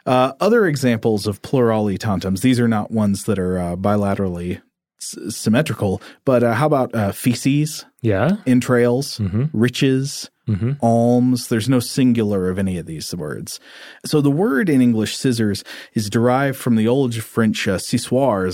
[0.05, 2.41] Uh, other examples of plurali tantums.
[2.41, 4.61] These are not ones that are uh, bilaterally
[5.01, 8.37] s- symmetrical, but uh, how about uh, feces, Yeah.
[8.47, 9.45] entrails, Mm-hmm.
[9.53, 10.71] riches, Mm-hmm.
[10.81, 11.47] alms.
[11.47, 13.59] There's no singular of any of these words.
[14.03, 15.63] So the word in English scissors
[15.93, 17.78] is derived from the old French uh,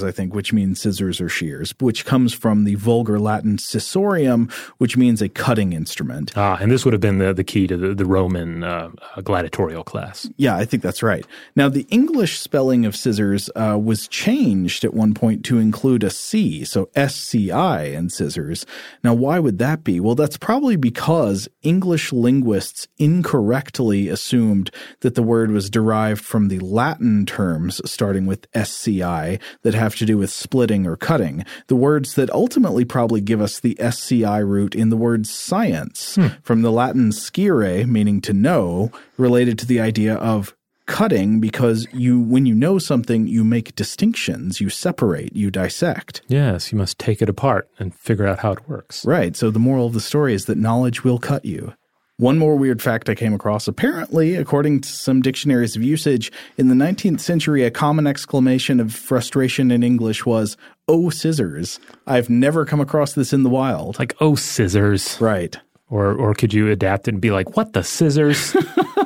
[0.03, 4.97] I think, which means scissors or shears, which comes from the vulgar Latin scissorium, which
[4.97, 6.33] means a cutting instrument.
[6.35, 9.21] Ah, and this would have been the, the key to the, the Roman uh, uh,
[9.21, 10.29] gladiatorial class.
[10.35, 11.25] Yeah, I think that's right.
[11.55, 16.09] Now, the English spelling of scissors uh, was changed at one point to include a
[16.09, 18.65] C, so S C I in scissors.
[19.01, 20.01] Now, why would that be?
[20.01, 24.71] Well, that's probably because English linguists incorrectly assumed
[25.01, 30.05] that the word was derived from the Latin terms starting with SCI that have to
[30.05, 34.75] do with splitting or cutting, the words that ultimately probably give us the SCI root
[34.75, 36.27] in the word science, hmm.
[36.41, 40.55] from the Latin scire, meaning to know, related to the idea of
[40.85, 46.71] cutting because you when you know something you make distinctions you separate you dissect Yes,
[46.71, 49.03] you must take it apart and figure out how it works.
[49.05, 51.73] right so the moral of the story is that knowledge will cut you
[52.17, 53.67] one more weird fact I came across.
[53.67, 58.93] Apparently, according to some dictionaries of usage, in the 19th century, a common exclamation of
[58.95, 60.55] frustration in English was,
[60.87, 61.77] Oh, scissors.
[62.07, 63.99] I've never come across this in the wild.
[63.99, 65.17] Like, oh, scissors.
[65.19, 65.59] Right.
[65.89, 68.55] Or, or could you adapt it and be like, what the scissors?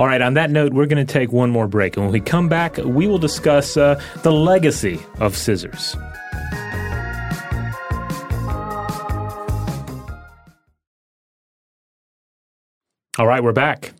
[0.00, 1.94] All right, on that note, we're going to take one more break.
[1.98, 5.94] And when we come back, we will discuss uh, the legacy of scissors.
[13.18, 13.92] All right, we're back.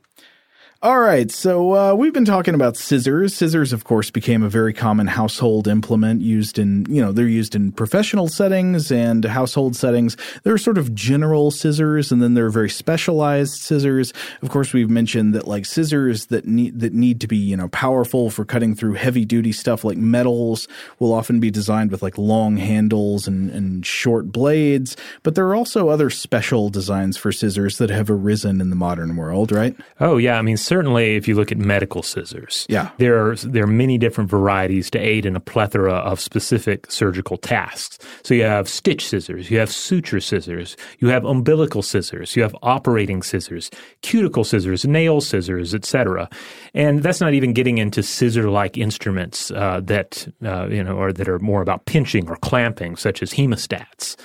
[0.83, 3.35] All right, so uh, we've been talking about scissors.
[3.35, 7.55] Scissors, of course, became a very common household implement used in, you know, they're used
[7.55, 10.17] in professional settings and household settings.
[10.43, 14.15] There are sort of general scissors, and then there are very specialized scissors.
[14.41, 17.69] Of course, we've mentioned that like scissors that need that need to be, you know,
[17.69, 20.67] powerful for cutting through heavy duty stuff like metals
[20.99, 24.97] will often be designed with like long handles and, and short blades.
[25.25, 29.17] But there are also other special designs for scissors that have arisen in the modern
[29.17, 29.77] world, right?
[30.01, 32.87] Oh yeah, I mean certainly if you look at medical scissors, Yeah.
[32.99, 37.37] there are there are many different varieties to aid in a plethora of specific surgical
[37.37, 37.99] tasks.
[38.27, 42.55] So you have stitch scissors, you have suture scissors, you have umbilical scissors, you have
[42.63, 43.71] operating scissors,
[44.03, 46.29] cuticle scissors, nail scissors, etc.
[46.75, 50.11] And that's not even getting into scissor-like instruments uh, that
[50.51, 54.17] uh, you know or that are more about pinching or clamping, such as hemostats.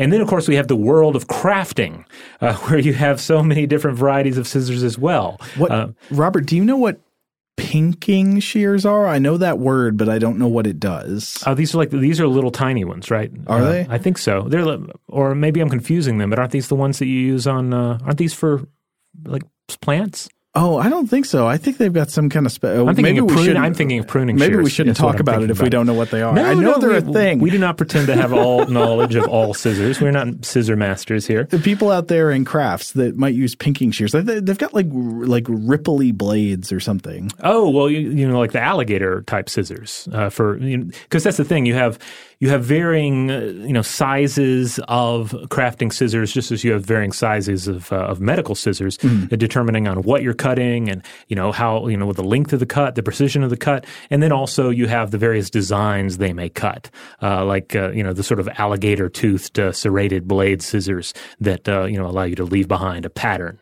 [0.00, 2.04] And then, of course, we have the world of crafting,
[2.40, 5.38] uh, where you have so many different varieties of scissors as well.
[5.56, 6.46] What, Uh, Robert?
[6.46, 7.00] Do you know what
[7.56, 9.06] pinking shears are?
[9.06, 11.42] I know that word, but I don't know what it does.
[11.46, 13.30] oh, these are like these are little tiny ones, right?
[13.46, 13.86] Are Uh, they?
[13.90, 14.42] I think so.
[14.48, 14.78] They're
[15.08, 17.74] or maybe I'm confusing them, but aren't these the ones that you use on?
[17.74, 18.62] Uh, aren't these for
[19.26, 19.42] like
[19.82, 20.28] plants?
[20.52, 21.46] Oh, I don't think so.
[21.46, 22.50] I think they've got some kind of.
[22.50, 23.56] Spe- I'm thinking maybe of pruning.
[23.56, 24.34] I'm thinking of pruning.
[24.34, 26.34] Maybe we shouldn't talk about it if we don't know what they are.
[26.34, 27.38] No, I know no, they're we, a thing.
[27.38, 30.00] We do not pretend to have all knowledge of all scissors.
[30.00, 31.44] We're not scissor masters here.
[31.44, 34.86] the people out there in crafts that might use pinking shears, they- they've got like
[34.90, 37.30] like ripply blades or something.
[37.44, 40.90] Oh well, you, you know, like the alligator type scissors uh, for because you know,
[41.20, 41.64] that's the thing.
[41.64, 41.96] You have
[42.40, 47.12] you have varying uh, you know sizes of crafting scissors, just as you have varying
[47.12, 51.52] sizes of uh, of medical scissors, uh, determining on what you're cutting and you know
[51.52, 54.32] how you know the length of the cut, the precision of the cut, and then
[54.32, 56.90] also you have the various designs they may cut,
[57.22, 61.68] uh, like uh, you know the sort of alligator toothed uh, serrated blade scissors that
[61.68, 63.60] uh, you know allow you to leave behind a pattern.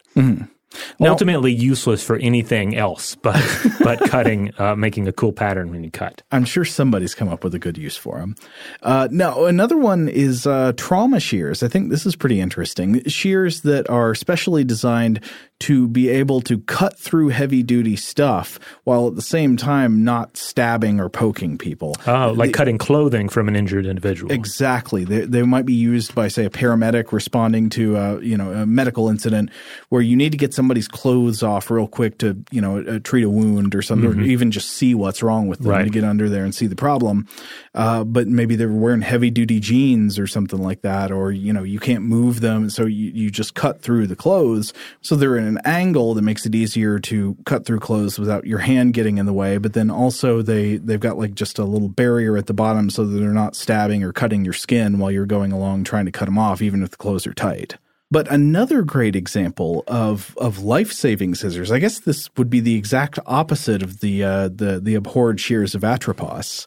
[1.01, 3.41] Ultimately useless for anything else, but
[3.81, 6.23] but cutting, uh, making a cool pattern when you cut.
[6.33, 8.37] I'm sure somebody's come up with a good use for them.
[8.83, 11.63] Uh, now, another one is uh, trauma shears.
[11.63, 13.03] I think this is pretty interesting.
[13.05, 15.21] Shears that are specially designed
[15.61, 20.37] to be able to cut through heavy duty stuff while at the same time not
[20.37, 21.97] stabbing or poking people.
[22.07, 24.31] Oh, like cutting clothing from an injured individual.
[24.33, 25.05] Exactly.
[25.05, 28.67] They, they might be used by, say, a paramedic responding to a, you know, a
[28.67, 29.51] medical incident
[29.89, 33.23] where you need to get somebody's clothes off real quick to, you know, uh, treat
[33.25, 35.85] a wound or something, or even just see what's wrong with them Right.
[35.85, 37.27] to get under there and see the problem.
[37.75, 41.63] Uh, but maybe they're wearing heavy duty jeans or something like that, or, you know,
[41.63, 42.69] you can't move them.
[42.69, 44.75] So you, you just cut through the clothes.
[45.01, 48.59] So they're in an angle that makes it easier to cut through clothes without your
[48.59, 49.57] hand getting in the way.
[49.57, 53.07] But then also they, they've got like just a little barrier at the bottom so
[53.07, 56.27] that they're not stabbing or cutting your skin while you're going along trying to cut
[56.27, 57.79] them off, even if the clothes are tight.
[58.11, 62.77] But another great example of of life saving scissors, I guess this would be the
[62.77, 66.67] exact opposite of the uh, the the abhorred shears of Atropos.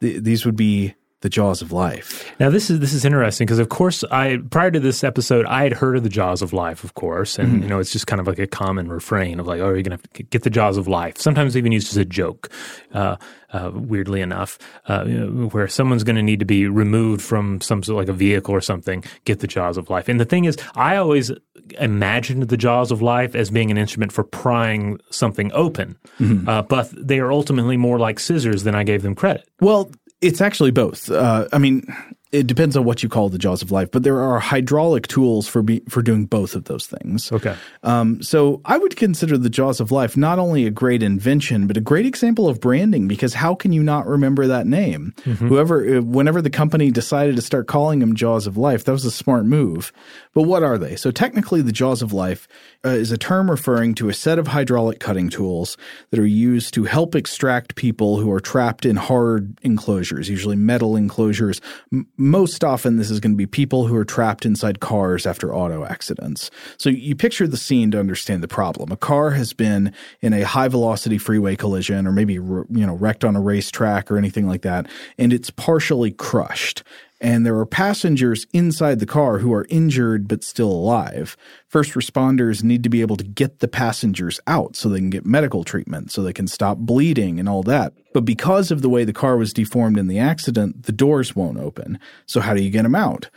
[0.00, 2.30] The, these would be the jaws of life.
[2.38, 5.62] Now this is this is interesting because of course I prior to this episode I
[5.62, 7.62] had heard of the jaws of life, of course, and mm-hmm.
[7.62, 9.94] you know it's just kind of like a common refrain of like, oh, you're gonna
[9.94, 11.18] have to get the jaws of life.
[11.18, 12.50] Sometimes even used as a joke.
[12.92, 13.16] Uh,
[13.52, 14.58] uh, weirdly enough,
[14.88, 17.98] uh, you know, where someone's going to need to be removed from some sort of
[17.98, 20.08] like a vehicle or something, get the jaws of life.
[20.08, 21.30] And the thing is, I always
[21.78, 26.48] imagined the jaws of life as being an instrument for prying something open, mm-hmm.
[26.48, 29.48] uh, but they are ultimately more like scissors than I gave them credit.
[29.60, 29.90] Well,
[30.22, 31.10] it's actually both.
[31.10, 31.84] Uh, I mean,
[32.32, 35.46] it depends on what you call the jaws of life, but there are hydraulic tools
[35.46, 37.30] for be, for doing both of those things.
[37.30, 37.54] Okay.
[37.82, 41.76] Um, so I would consider the jaws of life not only a great invention, but
[41.76, 45.12] a great example of branding because how can you not remember that name?
[45.24, 45.46] Mm-hmm.
[45.46, 49.04] Whoever, uh, whenever the company decided to start calling them jaws of life, that was
[49.04, 49.92] a smart move.
[50.32, 50.96] But what are they?
[50.96, 52.48] So technically, the jaws of life
[52.82, 55.76] uh, is a term referring to a set of hydraulic cutting tools
[56.10, 60.96] that are used to help extract people who are trapped in hard enclosures, usually metal
[60.96, 61.60] enclosures.
[61.92, 65.52] M- most often, this is going to be people who are trapped inside cars after
[65.52, 66.50] auto accidents.
[66.78, 68.92] So you picture the scene to understand the problem.
[68.92, 73.24] A car has been in a high velocity freeway collision or maybe you know wrecked
[73.24, 74.86] on a racetrack or anything like that
[75.18, 76.82] and it's partially crushed
[77.22, 81.36] and there are passengers inside the car who are injured but still alive.
[81.68, 85.24] First responders need to be able to get the passengers out so they can get
[85.24, 87.92] medical treatment, so they can stop bleeding and all that.
[88.12, 91.58] But because of the way the car was deformed in the accident, the doors won't
[91.58, 92.00] open.
[92.26, 93.30] So how do you get them out?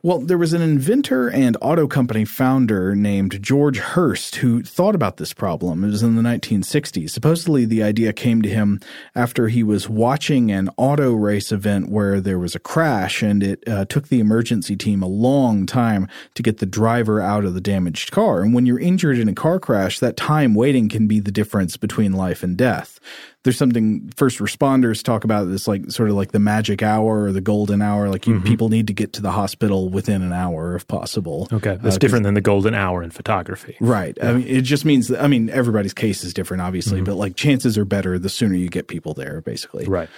[0.00, 5.16] Well, there was an inventor and auto company founder named George Hurst who thought about
[5.16, 5.82] this problem.
[5.82, 7.10] It was in the 1960s.
[7.10, 8.78] Supposedly, the idea came to him
[9.16, 13.64] after he was watching an auto race event where there was a crash, and it
[13.66, 17.60] uh, took the emergency team a long time to get the driver out of the
[17.60, 18.42] damaged car.
[18.42, 21.76] And when you're injured in a car crash, that time waiting can be the difference
[21.76, 23.00] between life and death
[23.48, 27.32] there's something first responders talk about this like sort of like the magic hour or
[27.32, 28.46] the golden hour like you, mm-hmm.
[28.46, 31.98] people need to get to the hospital within an hour if possible okay that's uh,
[31.98, 34.28] different than the golden hour in photography right yeah.
[34.28, 37.04] i mean it just means that, i mean everybody's case is different obviously mm-hmm.
[37.04, 40.10] but like chances are better the sooner you get people there basically right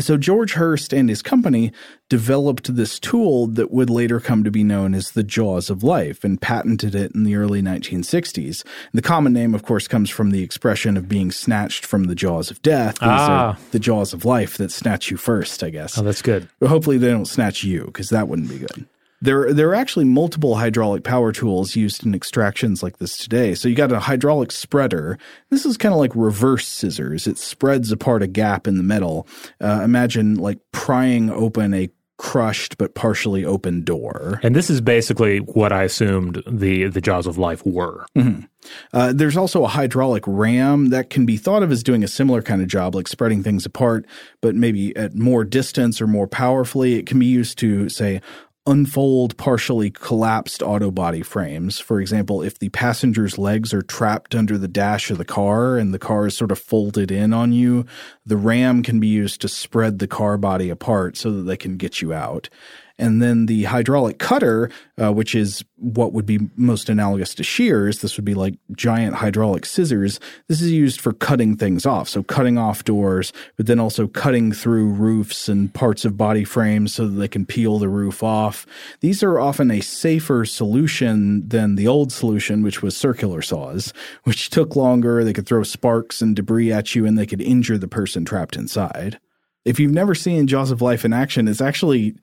[0.00, 1.72] so George Hurst and his company
[2.08, 6.24] developed this tool that would later come to be known as the jaws of life
[6.24, 8.64] and patented it in the early 1960s.
[8.92, 12.50] The common name, of course, comes from the expression of being snatched from the jaws
[12.50, 12.94] of death.
[12.94, 13.58] These ah.
[13.70, 15.96] the jaws of life that snatch you first, I guess.
[15.96, 16.48] Oh, that's good.
[16.58, 18.86] But hopefully they don't snatch you because that wouldn't be good.
[19.24, 23.54] There, there are actually multiple hydraulic power tools used in extractions like this today.
[23.54, 25.18] So you got a hydraulic spreader.
[25.48, 27.26] This is kind of like reverse scissors.
[27.26, 29.26] It spreads apart a gap in the metal.
[29.62, 34.40] Uh, imagine like prying open a crushed but partially open door.
[34.42, 38.06] And this is basically what I assumed the the jaws of life were.
[38.16, 38.44] Mm-hmm.
[38.92, 42.40] Uh, there's also a hydraulic ram that can be thought of as doing a similar
[42.40, 44.06] kind of job, like spreading things apart,
[44.40, 46.94] but maybe at more distance or more powerfully.
[46.94, 48.20] It can be used to, say,
[48.66, 51.78] unfold partially collapsed auto body frames.
[51.78, 55.92] For example, if the passenger's legs are trapped under the dash of the car and
[55.92, 57.84] the car is sort of folded in on you,
[58.24, 61.76] the ram can be used to spread the car body apart so that they can
[61.76, 62.48] get you out.
[62.96, 64.70] And then the hydraulic cutter,
[65.02, 69.16] uh, which is what would be most analogous to shears, this would be like giant
[69.16, 70.20] hydraulic scissors.
[70.48, 72.08] This is used for cutting things off.
[72.08, 76.94] So cutting off doors, but then also cutting through roofs and parts of body frames
[76.94, 78.64] so that they can peel the roof off.
[79.00, 83.92] These are often a safer solution than the old solution, which was circular saws,
[84.22, 85.24] which took longer.
[85.24, 88.54] They could throw sparks and debris at you and they could injure the person trapped
[88.56, 89.18] inside.
[89.64, 92.14] If you've never seen Jaws of Life in action, it's actually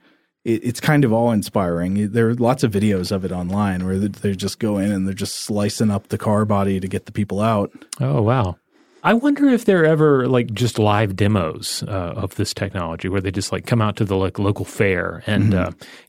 [0.44, 2.12] it, it's kind of awe inspiring.
[2.12, 5.14] There are lots of videos of it online where they just go in and they're
[5.14, 7.72] just slicing up the car body to get the people out.
[8.00, 8.58] Oh wow!
[9.04, 13.22] I wonder if there are ever like just live demos uh, of this technology where
[13.22, 15.52] they just like come out to the like local fair and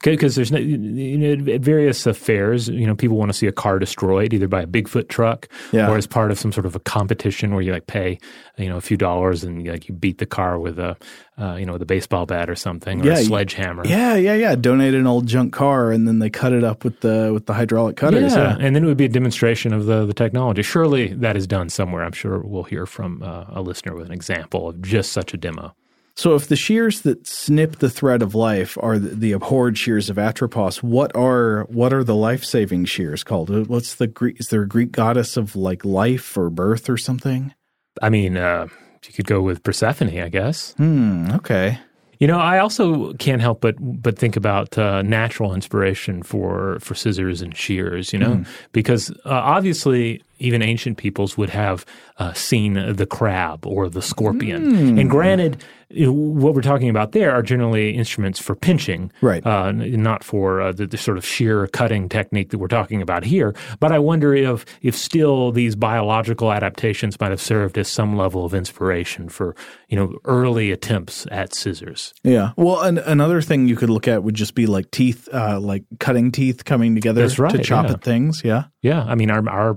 [0.03, 0.27] because mm-hmm.
[0.27, 3.47] uh, there's no, you know at various uh, fairs you know people want to see
[3.47, 5.89] a car destroyed either by a Bigfoot truck yeah.
[5.89, 8.19] or as part of some sort of a competition where you like pay
[8.59, 10.97] you know a few dollars and like you beat the car with a
[11.39, 13.87] uh, you know with a baseball bat or something or yeah, a sledgehammer.
[13.87, 14.55] Yeah, yeah, yeah.
[14.55, 17.55] Donate an old junk car and then they cut it up with the with the
[17.55, 18.35] hydraulic cutters.
[18.35, 18.57] Yeah, yeah.
[18.61, 20.63] and then it would be a demonstration of the the technology.
[20.63, 22.05] Surely that is done somewhere.
[22.05, 25.37] I'm sure we'll hear from uh, a listener with an example of just such a
[25.37, 25.75] demo.
[26.15, 30.11] So, if the shears that snip the thread of life are the, the abhorred shears
[30.11, 33.67] of Atropos, what are what are the life saving shears called?
[33.67, 34.39] What's the Greek?
[34.39, 37.55] Is there a Greek goddess of like life or birth or something?
[38.03, 38.69] I mean, uh,
[39.07, 40.73] you could go with Persephone, I guess.
[40.75, 41.31] Hmm.
[41.33, 41.79] Okay.
[42.19, 46.95] You know, I also can't help but but think about uh, natural inspiration for for
[46.95, 48.13] scissors and shears.
[48.13, 48.47] You know, mm.
[48.73, 51.87] because uh, obviously even ancient peoples would have
[52.19, 54.73] uh, seen the crab or the scorpion.
[54.73, 55.01] Mm.
[55.01, 55.63] And granted,
[55.95, 59.45] what we're talking about there are generally instruments for pinching, right?
[59.47, 63.25] Uh, not for uh, the, the, sort of sheer cutting technique that we're talking about
[63.25, 63.55] here.
[63.79, 68.45] But I wonder if if still these biological adaptations might have served as some level
[68.45, 69.55] of inspiration for
[69.89, 72.15] you know early attempts at scissors.
[72.23, 72.53] Yeah.
[72.57, 75.85] Well, an, another thing you could look at would just be like teeth, uh, like
[76.01, 77.93] cutting teeth coming together right, to chop yeah.
[77.93, 78.43] at things.
[78.45, 78.65] Yeah.
[78.81, 79.05] Yeah.
[79.05, 79.77] I mean, our our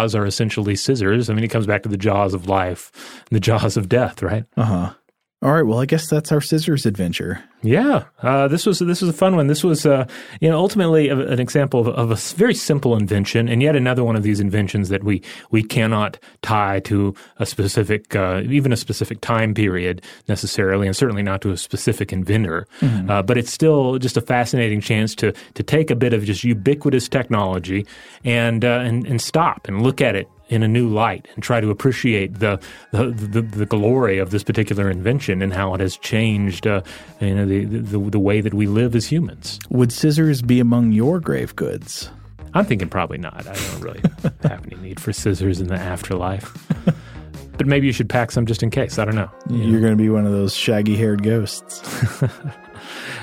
[0.00, 1.28] jaws are essentially scissors.
[1.28, 2.90] I mean, it comes back to the jaws of life,
[3.30, 4.44] the jaws of death, right?
[4.56, 4.94] Uh huh.
[5.42, 5.64] All right.
[5.64, 7.42] Well, I guess that's our scissors adventure.
[7.62, 9.46] Yeah, uh, this was this was a fun one.
[9.46, 10.06] This was, uh,
[10.38, 14.04] you know, ultimately a, an example of, of, a very simple invention, and yet another
[14.04, 18.76] one of these inventions that we we cannot tie to a specific, uh, even a
[18.76, 22.66] specific time period necessarily, and certainly not to a specific inventor.
[22.80, 23.10] Mm-hmm.
[23.10, 26.44] Uh, but it's still just a fascinating chance to to take a bit of just
[26.44, 27.86] ubiquitous technology
[28.24, 31.60] and uh, and and stop and look at it in a new light and try
[31.60, 35.96] to appreciate the the, the, the glory of this particular invention and how it has
[35.96, 36.82] changed uh,
[37.20, 39.58] you know, the, the, the way that we live as humans.
[39.70, 42.10] Would scissors be among your grave goods?
[42.52, 43.46] I'm thinking probably not.
[43.46, 44.02] I don't really
[44.42, 46.52] have any need for scissors in the afterlife.
[47.56, 48.98] but maybe you should pack some just in case.
[48.98, 49.30] I don't know.
[49.48, 51.80] You're going to be one of those shaggy haired ghosts.